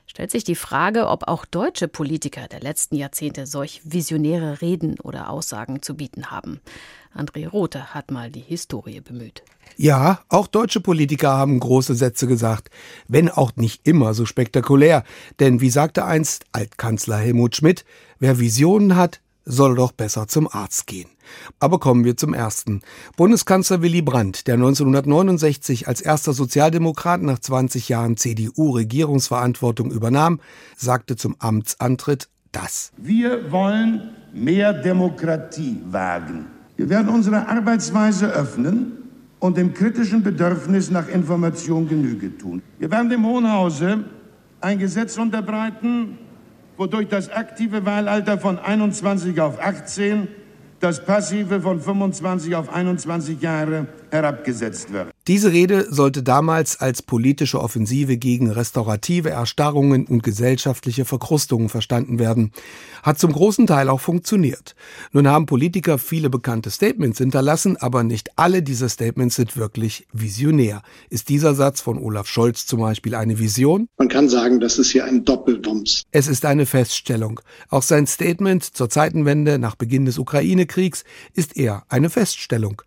stellt 0.06 0.30
sich 0.30 0.44
die 0.44 0.54
Frage, 0.54 1.08
ob 1.08 1.28
auch 1.28 1.44
deutsche 1.44 1.88
Politiker 1.88 2.48
der 2.48 2.60
letzten 2.60 2.96
Jahrzehnte 2.96 3.46
solch 3.46 3.80
visionäre 3.84 4.60
Reden 4.60 4.98
oder 5.00 5.30
Aussagen 5.30 5.82
zu 5.82 5.96
bieten 5.96 6.30
haben. 6.30 6.60
André 7.14 7.48
Rothe 7.48 7.94
hat 7.94 8.10
mal 8.10 8.30
die 8.30 8.40
Historie 8.40 9.00
bemüht. 9.00 9.42
Ja, 9.76 10.20
auch 10.28 10.46
deutsche 10.46 10.80
Politiker 10.80 11.32
haben 11.32 11.58
große 11.58 11.94
Sätze 11.94 12.26
gesagt, 12.26 12.70
wenn 13.08 13.28
auch 13.28 13.56
nicht 13.56 13.86
immer 13.86 14.14
so 14.14 14.26
spektakulär. 14.26 15.04
Denn 15.40 15.60
wie 15.60 15.70
sagte 15.70 16.04
einst 16.04 16.44
Altkanzler 16.52 17.18
Helmut 17.18 17.56
Schmidt, 17.56 17.84
wer 18.18 18.38
Visionen 18.38 18.96
hat, 18.96 19.20
soll 19.44 19.74
doch 19.74 19.92
besser 19.92 20.26
zum 20.28 20.48
Arzt 20.50 20.86
gehen. 20.86 21.08
Aber 21.58 21.78
kommen 21.78 22.04
wir 22.04 22.16
zum 22.16 22.34
ersten. 22.34 22.82
Bundeskanzler 23.16 23.82
Willy 23.82 24.02
Brandt, 24.02 24.46
der 24.46 24.54
1969 24.54 25.88
als 25.88 26.00
erster 26.00 26.32
Sozialdemokrat 26.32 27.22
nach 27.22 27.38
20 27.38 27.88
Jahren 27.88 28.16
CDU-Regierungsverantwortung 28.16 29.90
übernahm, 29.90 30.40
sagte 30.76 31.16
zum 31.16 31.36
Amtsantritt 31.38 32.28
das. 32.52 32.92
Wir 32.96 33.50
wollen 33.50 34.10
mehr 34.32 34.72
Demokratie 34.72 35.80
wagen. 35.90 36.46
Wir 36.76 36.88
werden 36.88 37.08
unsere 37.08 37.48
Arbeitsweise 37.48 38.28
öffnen 38.28 38.92
und 39.38 39.56
dem 39.56 39.74
kritischen 39.74 40.22
Bedürfnis 40.22 40.90
nach 40.90 41.08
Information 41.08 41.88
Genüge 41.88 42.36
tun. 42.36 42.62
Wir 42.78 42.90
werden 42.90 43.10
dem 43.10 43.24
Hohen 43.24 43.50
Hause 43.50 44.04
ein 44.60 44.78
Gesetz 44.78 45.18
unterbreiten, 45.18 46.18
wodurch 46.76 47.08
das 47.08 47.30
aktive 47.30 47.86
Wahlalter 47.86 48.38
von 48.38 48.58
21 48.58 49.40
auf 49.40 49.60
18, 49.60 50.28
das 50.80 51.04
passive 51.04 51.60
von 51.60 51.80
25 51.80 52.54
auf 52.56 52.72
21 52.72 53.40
Jahre 53.40 53.86
herabgesetzt 54.10 54.92
wird. 54.92 55.13
Diese 55.26 55.52
Rede 55.52 55.86
sollte 55.90 56.22
damals 56.22 56.80
als 56.80 57.00
politische 57.00 57.58
Offensive 57.58 58.18
gegen 58.18 58.50
restaurative 58.50 59.30
Erstarrungen 59.30 60.06
und 60.06 60.22
gesellschaftliche 60.22 61.06
Verkrustungen 61.06 61.70
verstanden 61.70 62.18
werden. 62.18 62.52
Hat 63.02 63.18
zum 63.18 63.32
großen 63.32 63.66
Teil 63.66 63.88
auch 63.88 64.02
funktioniert. 64.02 64.74
Nun 65.12 65.26
haben 65.26 65.46
Politiker 65.46 65.96
viele 65.96 66.28
bekannte 66.28 66.70
Statements 66.70 67.16
hinterlassen, 67.16 67.78
aber 67.78 68.04
nicht 68.04 68.32
alle 68.36 68.62
dieser 68.62 68.90
Statements 68.90 69.36
sind 69.36 69.56
wirklich 69.56 70.06
visionär. 70.12 70.82
Ist 71.08 71.30
dieser 71.30 71.54
Satz 71.54 71.80
von 71.80 71.96
Olaf 71.96 72.26
Scholz 72.26 72.66
zum 72.66 72.80
Beispiel 72.80 73.14
eine 73.14 73.38
Vision? 73.38 73.88
Man 73.96 74.08
kann 74.08 74.28
sagen, 74.28 74.60
das 74.60 74.78
ist 74.78 74.90
hier 74.90 75.06
ein 75.06 75.24
Doppelwumms. 75.24 76.02
Es 76.10 76.28
ist 76.28 76.44
eine 76.44 76.66
Feststellung. 76.66 77.40
Auch 77.70 77.82
sein 77.82 78.06
Statement 78.06 78.62
zur 78.62 78.90
Zeitenwende 78.90 79.58
nach 79.58 79.74
Beginn 79.74 80.04
des 80.04 80.18
Ukraine-Kriegs 80.18 81.04
ist 81.32 81.56
eher 81.56 81.84
eine 81.88 82.10
Feststellung. 82.10 82.82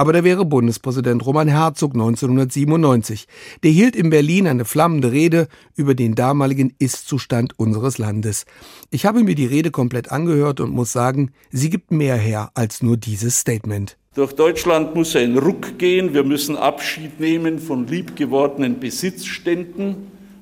Aber 0.00 0.14
da 0.14 0.24
wäre 0.24 0.46
Bundespräsident 0.46 1.26
Roman 1.26 1.48
Herzog 1.48 1.92
1997. 1.92 3.26
Der 3.62 3.70
hielt 3.70 3.94
in 3.94 4.08
Berlin 4.08 4.46
eine 4.46 4.64
flammende 4.64 5.12
Rede 5.12 5.46
über 5.76 5.94
den 5.94 6.14
damaligen 6.14 6.72
Ist-Zustand 6.78 7.58
unseres 7.58 7.98
Landes. 7.98 8.46
Ich 8.88 9.04
habe 9.04 9.22
mir 9.22 9.34
die 9.34 9.44
Rede 9.44 9.70
komplett 9.70 10.10
angehört 10.10 10.60
und 10.60 10.70
muss 10.70 10.90
sagen, 10.90 11.32
sie 11.50 11.68
gibt 11.68 11.90
mehr 11.90 12.16
her 12.16 12.50
als 12.54 12.82
nur 12.82 12.96
dieses 12.96 13.40
Statement. 13.40 13.98
Durch 14.14 14.32
Deutschland 14.32 14.94
muss 14.94 15.14
ein 15.16 15.36
Ruck 15.36 15.76
gehen. 15.76 16.14
Wir 16.14 16.24
müssen 16.24 16.56
Abschied 16.56 17.20
nehmen 17.20 17.58
von 17.58 17.86
liebgewordenen 17.86 18.80
Besitzständen, 18.80 19.96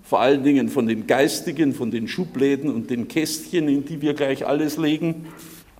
vor 0.04 0.20
allen 0.20 0.44
Dingen 0.44 0.68
von 0.68 0.86
den 0.86 1.08
geistigen, 1.08 1.74
von 1.74 1.90
den 1.90 2.06
Schubläden 2.06 2.72
und 2.72 2.90
den 2.90 3.08
Kästchen, 3.08 3.66
in 3.66 3.84
die 3.84 4.02
wir 4.02 4.14
gleich 4.14 4.46
alles 4.46 4.76
legen. 4.76 5.26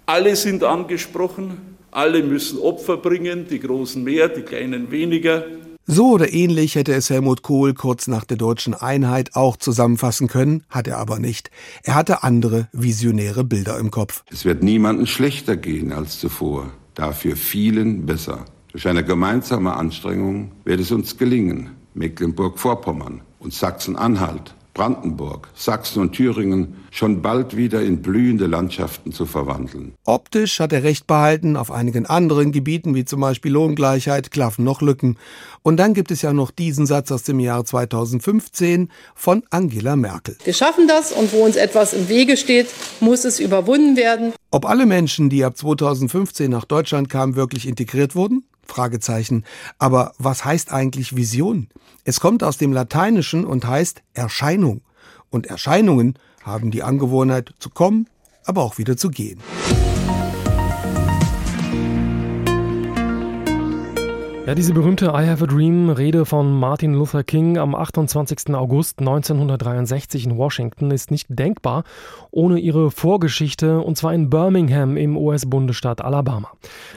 Alle 0.05 0.35
sind 0.35 0.65
angesprochen. 0.65 1.78
Alle 1.99 2.23
müssen 2.23 2.61
Opfer 2.61 2.97
bringen, 2.97 3.49
die 3.51 3.59
Großen 3.59 4.05
mehr, 4.05 4.29
die 4.29 4.43
Kleinen 4.43 4.93
weniger. 4.93 5.43
So 5.85 6.11
oder 6.13 6.33
ähnlich 6.33 6.77
hätte 6.77 6.95
es 6.95 7.11
Helmut 7.11 7.43
Kohl 7.43 7.75
kurz 7.75 8.07
nach 8.07 8.25
der 8.25 8.37
deutschen 8.37 8.73
Einheit 8.73 9.35
auch 9.35 9.57
zusammenfassen 9.57 10.29
können, 10.29 10.63
hat 10.69 10.87
er 10.87 10.99
aber 10.99 11.19
nicht. 11.19 11.51
Er 11.83 11.97
hatte 11.97 12.23
andere 12.23 12.69
visionäre 12.71 13.43
Bilder 13.43 13.81
im 13.81 13.91
Kopf. 13.91 14.23
Es 14.31 14.45
wird 14.45 14.63
niemandem 14.63 15.07
schlechter 15.07 15.57
gehen 15.57 15.91
als 15.93 16.21
zuvor, 16.21 16.71
dafür 16.95 17.35
vielen 17.35 18.07
besser. 18.07 18.45
Durch 18.71 18.87
eine 18.87 19.03
gemeinsame 19.03 19.75
Anstrengung 19.75 20.53
wird 20.65 20.79
es 20.79 20.93
uns 20.93 21.17
gelingen, 21.17 21.71
Mecklenburg-Vorpommern 21.95 23.23
und 23.41 23.53
Sachsen-Anhalt 23.53 24.55
Brandenburg, 24.79 25.49
Sachsen 25.57 26.01
und 26.01 26.13
Thüringen 26.13 26.77
schon 26.93 27.21
bald 27.21 27.57
wieder 27.57 27.83
in 27.83 28.01
blühende 28.01 28.47
Landschaften 28.47 29.11
zu 29.11 29.27
verwandeln. 29.27 29.95
Optisch 30.05 30.61
hat 30.61 30.73
er 30.73 30.85
recht 30.85 31.09
behalten, 31.09 31.57
auf 31.57 31.73
einigen 31.73 32.07
anderen 32.07 32.53
Gebieten, 32.53 32.95
wie 32.95 33.05
zum 33.05 33.21
Beispiel 33.21 33.51
Lohngleichheit, 33.51 34.31
klaffen 34.31 34.65
noch 34.65 34.81
Lücken. 34.81 35.19
Und 35.65 35.79
dann 35.79 35.95
gibt 35.95 36.13
es 36.13 36.23
ja 36.23 36.33
noch 36.33 36.53
diesen 36.53 36.87
Satz 36.87 37.11
aus 37.11 37.25
dem 37.25 37.41
Jahr 37.41 37.65
2015 37.65 38.89
von 39.17 39.43
Angela 39.51 39.97
Merkel. 39.97 40.37
Wir 40.45 40.55
schaffen 40.55 40.87
das 40.87 41.11
und 41.11 41.33
wo 41.33 41.45
uns 41.45 41.57
etwas 41.57 41.93
im 41.93 42.09
Wege 42.09 42.37
steht, 42.37 42.69
muss 43.01 43.25
es 43.25 43.41
überwunden 43.41 43.97
werden. 43.97 44.33
Ob 44.53 44.65
alle 44.65 44.87
Menschen, 44.87 45.29
die 45.29 45.45
ab 45.45 45.57
2015 45.57 46.49
nach 46.49 46.65
Deutschland 46.65 47.11
kamen, 47.11 47.35
wirklich 47.35 47.67
integriert 47.67 48.15
wurden? 48.15 48.45
Fragezeichen. 48.69 49.45
Aber 49.79 50.13
was 50.19 50.45
heißt 50.45 50.73
eigentlich 50.73 51.17
Vision? 51.17 51.69
Es 52.05 52.21
kommt 52.21 52.43
aus 52.45 52.59
dem 52.59 52.73
Lateinischen 52.73 53.45
und 53.45 53.67
heißt 53.67 54.03
Erscheinung. 54.15 54.83
Und 55.31 55.47
Erscheinungen 55.47 56.19
haben 56.43 56.71
die 56.71 56.83
Angewohnheit 56.83 57.55
zu 57.59 57.71
kommen, 57.71 58.09
aber 58.45 58.63
auch 58.63 58.79
wieder 58.79 58.97
zu 58.97 59.11
gehen. 59.11 59.41
Ja, 64.49 64.55
diese 64.55 64.73
berühmte 64.73 65.09
I 65.09 65.27
Have 65.27 65.45
a 65.45 65.47
Dream 65.47 65.91
Rede 65.91 66.25
von 66.25 66.59
Martin 66.59 66.95
Luther 66.95 67.23
King 67.23 67.59
am 67.59 67.75
28. 67.75 68.55
August 68.55 68.99
1963 68.99 70.25
in 70.25 70.39
Washington 70.39 70.91
ist 70.91 71.11
nicht 71.11 71.27
denkbar 71.29 71.85
ohne 72.31 72.59
ihre 72.59 72.91
Vorgeschichte 72.91 73.81
und 73.81 73.99
zwar 73.99 74.15
in 74.15 74.31
Birmingham 74.31 74.97
im 74.97 75.19
US-Bundesstaat 75.19 76.01
Alabama. 76.01 76.51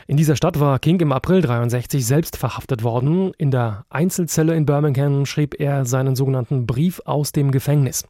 In 0.07 0.15
dieser 0.15 0.37
Stadt 0.37 0.61
war 0.61 0.79
King 0.79 1.01
im 1.01 1.11
April 1.11 1.41
63 1.41 2.05
selbst 2.05 2.37
verhaftet 2.37 2.83
worden. 2.83 3.33
In 3.37 3.51
der 3.51 3.83
Einzelzelle 3.89 4.55
in 4.55 4.65
Birmingham 4.65 5.25
schrieb 5.25 5.59
er 5.59 5.83
seinen 5.83 6.15
sogenannten 6.15 6.65
Brief 6.65 7.01
aus 7.03 7.33
dem 7.33 7.51
Gefängnis. 7.51 8.05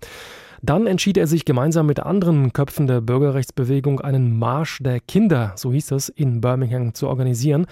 Dann 0.64 0.86
entschied 0.86 1.18
er 1.18 1.26
sich 1.26 1.44
gemeinsam 1.44 1.88
mit 1.88 2.02
anderen 2.02 2.54
Köpfen 2.54 2.86
der 2.86 3.02
Bürgerrechtsbewegung 3.02 4.00
einen 4.00 4.38
Marsch 4.38 4.78
der 4.80 5.00
Kinder, 5.00 5.54
so 5.56 5.74
hieß 5.74 5.92
es, 5.92 6.10
in 6.10 6.40
Birmingham 6.40 6.94
zu 6.94 7.08
organisieren. 7.08 7.66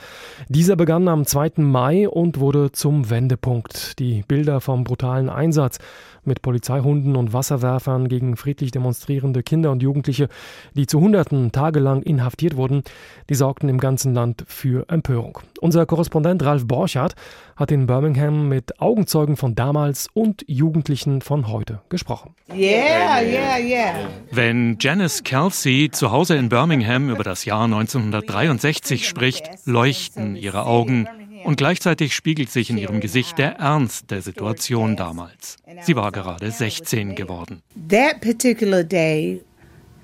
Dieser 0.47 0.75
begann 0.75 1.07
am 1.07 1.23
2. 1.23 1.53
Mai 1.57 2.09
und 2.09 2.39
wurde 2.39 2.71
zum 2.71 3.11
Wendepunkt. 3.11 3.99
Die 3.99 4.23
Bilder 4.27 4.59
vom 4.59 4.85
brutalen 4.85 5.29
Einsatz 5.29 5.77
mit 6.25 6.41
Polizeihunden 6.41 7.15
und 7.15 7.31
Wasserwerfern 7.31 8.07
gegen 8.07 8.35
friedlich 8.37 8.71
demonstrierende 8.71 9.43
Kinder 9.43 9.69
und 9.71 9.83
Jugendliche, 9.83 10.27
die 10.73 10.87
zu 10.87 10.99
Hunderten 10.99 11.51
tagelang 11.51 12.01
inhaftiert 12.01 12.55
wurden, 12.55 12.81
die 13.29 13.35
sorgten 13.35 13.69
im 13.69 13.79
ganzen 13.79 14.15
Land 14.15 14.43
für 14.47 14.89
Empörung. 14.89 15.39
Unser 15.59 15.85
Korrespondent 15.85 16.43
Ralf 16.43 16.65
Borchardt 16.65 17.15
hat 17.57 17.71
in 17.71 17.85
Birmingham 17.85 18.47
mit 18.47 18.79
Augenzeugen 18.79 19.35
von 19.35 19.55
damals 19.55 20.07
und 20.13 20.45
Jugendlichen 20.47 21.21
von 21.21 21.49
heute 21.49 21.81
gesprochen. 21.89 22.33
Yeah, 22.49 23.21
yeah, 23.21 23.57
yeah. 23.59 23.93
Wenn 24.31 24.77
Janice 24.79 25.23
Kelsey 25.23 25.89
zu 25.91 26.11
Hause 26.11 26.35
in 26.35 26.47
Birmingham 26.47 27.09
über 27.09 27.23
das 27.23 27.43
Jahr 27.43 27.65
1963 27.65 29.07
spricht, 29.07 29.49
leuchten 29.65 30.37
ihre 30.37 30.65
Augen 30.65 31.07
und 31.43 31.57
gleichzeitig 31.57 32.15
spiegelt 32.15 32.49
sich 32.49 32.69
in 32.69 32.77
ihrem 32.77 33.01
Gesicht 33.01 33.37
der 33.37 33.55
Ernst 33.57 34.11
der 34.11 34.21
Situation 34.21 34.95
damals. 34.95 35.57
Sie 35.81 35.95
war 35.95 36.11
gerade 36.11 36.51
16 36.51 37.15
geworden. 37.15 37.61
That 37.89 38.21
particular 38.21 38.83
day, 38.83 39.41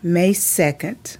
May 0.01 0.31
2nd, 0.31 1.17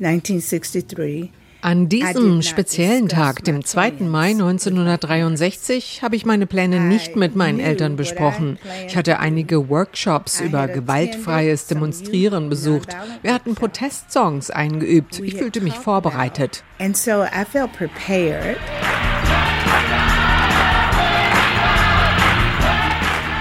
1963, 0.00 1.30
an 1.66 1.88
diesem 1.88 2.42
speziellen 2.42 3.08
Tag, 3.08 3.42
dem 3.42 3.64
2. 3.64 3.94
Mai 4.02 4.30
1963, 4.30 6.00
habe 6.00 6.14
ich 6.14 6.24
meine 6.24 6.46
Pläne 6.46 6.78
nicht 6.78 7.16
mit 7.16 7.34
meinen 7.34 7.58
Eltern 7.58 7.96
besprochen. 7.96 8.60
Ich 8.86 8.96
hatte 8.96 9.18
einige 9.18 9.68
Workshops 9.68 10.40
über 10.40 10.68
gewaltfreies 10.68 11.66
Demonstrieren 11.66 12.48
besucht. 12.48 12.96
Wir 13.22 13.34
hatten 13.34 13.56
Protestsongs 13.56 14.52
eingeübt. 14.52 15.18
Ich 15.18 15.34
fühlte 15.34 15.60
mich 15.60 15.74
vorbereitet. 15.74 16.62
And 16.78 16.96
so 16.96 17.24
I 17.24 17.44
felt 17.44 17.72
prepared. 17.72 18.56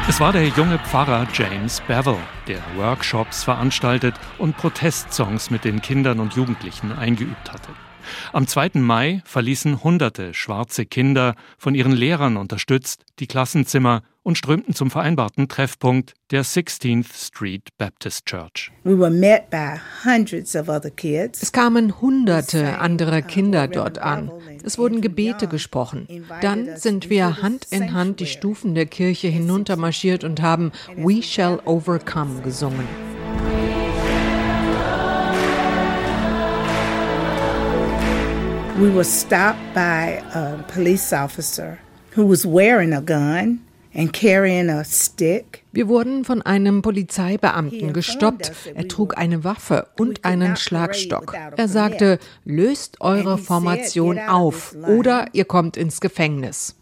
Es 0.10 0.20
war 0.20 0.34
der 0.34 0.48
junge 0.48 0.80
Pfarrer 0.80 1.28
James 1.32 1.80
Bevel, 1.88 2.18
der 2.48 2.58
Workshops 2.76 3.44
veranstaltet 3.44 4.16
und 4.40 4.58
Protestsongs 4.58 5.52
mit 5.52 5.64
den 5.64 5.80
Kindern 5.84 6.20
und 6.20 6.34
Jugendlichen 6.34 6.92
eingeübt 6.92 7.54
hatte. 7.54 7.70
Am 8.34 8.48
2. 8.48 8.72
Mai 8.76 9.22
verließen 9.26 9.84
hunderte 9.84 10.34
schwarze 10.34 10.86
Kinder, 10.86 11.36
von 11.58 11.76
ihren 11.76 11.92
Lehrern 11.92 12.38
unterstützt, 12.38 13.06
die 13.20 13.28
Klassenzimmer 13.28 14.04
und 14.26 14.38
strömten 14.40 14.74
zum 14.74 14.90
vereinbarten 14.90 15.48
Treffpunkt 15.48 16.14
der 16.32 16.44
16th 16.44 17.28
Street 17.28 17.70
Baptist 17.78 18.26
Church. 18.26 18.72
Es 21.42 21.52
kamen 21.52 22.02
hunderte 22.02 22.80
anderer 22.80 23.22
Kinder 23.22 23.68
dort 23.68 24.00
an. 24.00 24.32
Es 24.64 24.80
wurden 24.80 25.02
Gebete 25.02 25.48
gesprochen. 25.48 26.08
Dann 26.42 26.76
sind 26.76 27.12
wir 27.12 27.44
Hand 27.44 27.68
in 27.70 27.94
Hand 27.94 28.20
die 28.20 28.26
Stufen 28.26 28.74
der 28.74 28.88
Kirche 28.88 29.28
hinuntermarschiert 29.28 30.24
und 30.24 30.42
haben 30.42 30.72
We 30.96 31.22
Shall 31.22 31.60
Overcome 31.64 32.42
gesungen. 32.42 33.15
We 38.78 38.94
were 38.94 39.06
stopped 39.06 39.74
by 39.74 40.22
a 40.34 40.62
police 40.68 41.14
officer 41.14 41.80
who 42.14 42.28
was 42.28 42.46
wearing 42.46 42.92
a 42.94 43.00
gun 43.00 43.62
and 43.94 44.12
carrying 44.12 44.70
a 44.70 44.84
stick. 44.84 45.64
Wir 45.72 45.88
wurden 45.88 46.26
von 46.26 46.42
einem 46.42 46.82
Polizeibeamten 46.82 47.94
gestoppt. 47.94 48.52
Er 48.76 48.90
trug 48.90 49.18
eine 49.18 49.46
Waffe 49.46 49.88
und 49.98 50.26
einen 50.26 50.58
Schlagstock. 50.58 51.34
Er 51.56 51.68
sagte, 51.70 52.20
löst 52.44 53.00
eure 53.00 53.38
Formation 53.38 54.20
auf 54.20 54.76
oder 54.86 55.28
ihr 55.32 55.46
kommt 55.46 55.78
ins 55.78 56.02
Gefängnis. 56.02 56.76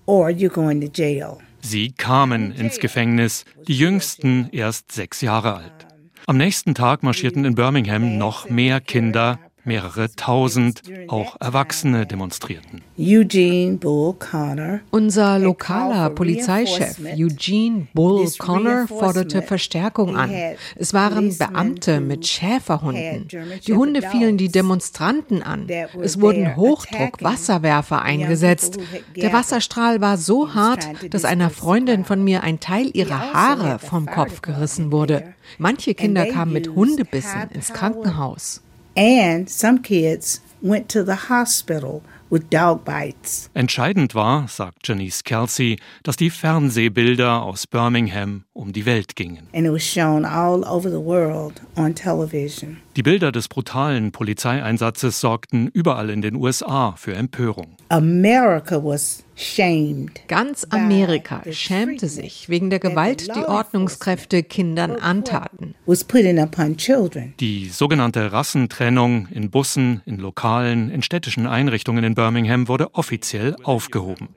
Sie 1.62 1.92
kamen 1.92 2.52
ins 2.54 2.80
Gefängnis, 2.80 3.46
die 3.68 3.78
jüngsten 3.78 4.50
erst 4.52 4.92
sechs 4.92 5.22
Jahre 5.22 5.58
alt. 5.58 5.88
Am 6.26 6.38
nächsten 6.38 6.74
Tag 6.74 7.04
marschierten 7.04 7.46
in 7.46 7.54
Birmingham 7.54 8.18
noch 8.18 8.50
mehr 8.50 8.82
Kinder 8.82 9.38
Mehrere 9.66 10.14
tausend, 10.16 10.82
auch 11.08 11.38
Erwachsene 11.40 12.06
demonstrierten. 12.06 12.82
Eugene 13.00 13.78
Bull 13.78 14.14
Connor. 14.16 14.82
Unser 14.92 15.40
lokaler 15.40 16.10
Polizeichef 16.10 17.00
Eugene 17.16 17.88
Bull 17.94 18.30
Connor 18.38 18.88
forderte 18.88 19.42
Verstärkung 19.42 20.18
an. 20.18 20.32
Es 20.76 20.94
waren 20.94 21.38
Beamte 21.38 22.02
mit 22.02 22.28
Schäferhunden. 22.28 23.28
Die 23.66 23.74
Hunde 23.74 24.02
fielen 24.02 24.38
die 24.38 24.50
Demonstranten 24.50 25.42
an. 25.42 25.68
Es 26.02 26.20
wurden 26.20 26.58
Hochdruck-Wasserwerfer 26.58 28.02
eingesetzt. 28.02 28.78
Der 29.16 29.32
Wasserstrahl 29.32 30.02
war 30.02 30.18
so 30.18 30.54
hart, 30.54 30.88
dass 31.14 31.24
einer 31.24 31.50
Freundin 31.50 32.04
von 32.04 32.22
mir 32.22 32.44
ein 32.44 32.60
Teil 32.60 32.92
ihrer 32.94 33.34
Haare 33.34 33.80
vom 33.80 34.08
Kopf 34.08 34.42
gerissen 34.42 34.92
wurde. 34.92 35.34
Manche 35.58 35.94
Kinder 35.94 36.26
kamen 36.26 36.52
mit 36.52 36.70
Hundebissen 36.70 37.50
ins 37.54 37.72
Krankenhaus. 37.72 38.62
And 38.96 39.50
some 39.50 39.82
kids 39.82 40.42
went 40.62 40.88
to 40.90 41.04
the 41.04 41.28
hospital 41.30 42.04
with 42.30 42.50
dog 42.50 42.86
bites. 42.86 43.50
Entscheidend 43.56 44.14
war, 44.14 44.48
sagt 44.48 44.88
Janice 44.88 45.24
Kelsey, 45.24 45.78
dass 46.04 46.16
die 46.16 46.30
Fernsehbilder 46.30 47.44
aus 47.44 47.66
Birmingham 47.68 48.44
um 48.54 48.72
die 48.72 48.86
Welt 48.86 49.16
gingen. 49.16 49.48
And 49.54 49.66
it 49.66 49.72
was 49.72 49.84
shown 49.84 50.26
all 50.26 50.64
over 50.66 50.90
the 50.90 51.02
world 51.02 51.62
on 51.76 51.94
television. 51.94 52.83
Die 52.96 53.02
Bilder 53.02 53.32
des 53.32 53.48
brutalen 53.48 54.12
Polizeieinsatzes 54.12 55.20
sorgten 55.20 55.68
überall 55.68 56.12
in 56.12 56.22
den 56.22 56.36
USA 56.36 56.94
für 56.96 57.16
Empörung. 57.16 57.76
America 57.90 58.84
was 58.84 59.24
shamed. 59.36 60.28
Ganz 60.28 60.68
Amerika 60.70 61.42
schämte 61.50 62.08
sich 62.08 62.50
wegen 62.50 62.70
der 62.70 62.78
Gewalt, 62.78 63.36
die 63.36 63.46
Ordnungskräfte 63.46 64.44
Kindern 64.44 64.92
antaten. 64.92 65.74
Was 65.88 66.04
put 66.04 66.22
in 66.22 66.38
upon 66.38 66.78
children. 66.78 67.34
Die 67.40 67.70
sogenannte 67.70 68.32
Rassentrennung 68.32 69.28
in 69.32 69.50
Bussen, 69.50 70.04
in 70.06 70.20
Lokalen, 70.20 70.92
in 70.92 71.02
städtischen 71.02 71.48
Einrichtungen 71.48 72.04
in 72.04 72.14
Birmingham 72.14 72.68
wurde 72.68 72.94
offiziell 72.94 73.56
aufgehoben. 73.64 74.30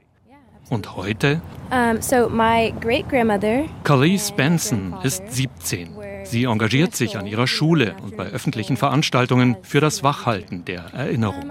Und 0.70 0.96
heute? 0.96 1.42
Um, 1.70 2.00
so 2.00 2.30
my 2.30 2.72
great 2.80 3.06
grandmother. 3.10 3.66
Khalees 3.84 4.32
Benson 4.32 4.94
ist 5.02 5.22
17. 5.28 6.05
Sie 6.28 6.44
engagiert 6.44 6.96
sich 6.96 7.16
an 7.16 7.26
ihrer 7.26 7.46
Schule 7.46 7.94
und 8.02 8.16
bei 8.16 8.26
öffentlichen 8.26 8.76
Veranstaltungen 8.76 9.56
für 9.62 9.80
das 9.80 10.02
Wachhalten 10.02 10.64
der 10.64 10.86
Erinnerung. 10.92 11.50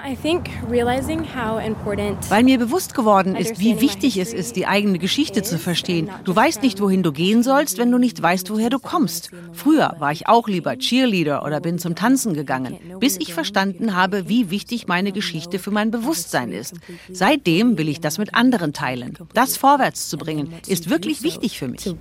Weil 2.30 2.44
mir 2.44 2.60
bewusst 2.60 2.94
geworden 2.94 3.36
ist, 3.36 3.60
wie 3.60 3.80
wichtig 3.80 4.18
es 4.18 4.34
ist, 4.34 4.56
die 4.56 4.68
eigene 4.68 5.00
Geschichte 5.00 5.44
zu 5.44 5.58
verstehen. 5.58 6.10
Du 6.24 6.36
weißt 6.36 6.62
nicht, 6.62 6.82
wohin 6.82 7.04
du 7.04 7.12
gehen 7.12 7.42
sollst, 7.42 7.78
wenn 7.78 7.92
du 7.92 7.98
nicht 7.98 8.22
weißt, 8.22 8.50
woher 8.50 8.70
du 8.70 8.80
kommst. 8.80 9.32
Früher 9.54 9.96
war 10.00 10.12
ich 10.12 10.28
auch 10.28 10.48
lieber 10.48 10.78
Cheerleader 10.78 11.44
oder 11.46 11.62
bin 11.62 11.80
zum 11.80 11.96
Tanzen 11.96 12.34
gegangen, 12.34 12.78
bis 13.00 13.18
ich 13.18 13.34
verstanden 13.34 13.96
habe, 13.96 14.28
wie 14.28 14.50
wichtig 14.50 14.88
meine 14.88 15.12
Geschichte 15.12 15.60
für 15.60 15.72
mein 15.72 15.92
Bewusstsein 15.92 16.52
ist. 16.52 16.76
Seitdem 17.10 17.78
will 17.78 17.90
ich 17.90 18.02
das 18.02 18.18
mit 18.18 18.36
anderen 18.36 18.74
teilen. 18.74 19.18
Das 19.34 19.58
vorwärts 19.58 20.10
zu 20.10 20.18
bringen, 20.18 20.54
ist 20.68 20.90
wirklich 20.90 21.24
wichtig 21.24 21.58
für 21.58 21.68
mich. 21.68 21.96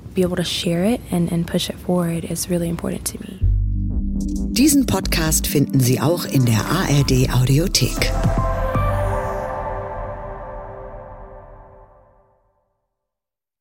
Diesen 4.53 4.87
Podcast 4.87 5.47
finden 5.47 5.81
Sie 5.81 6.01
auch 6.01 6.25
in 6.25 6.47
der 6.47 6.65
ARD 6.65 7.31
Audiothek. 7.31 8.11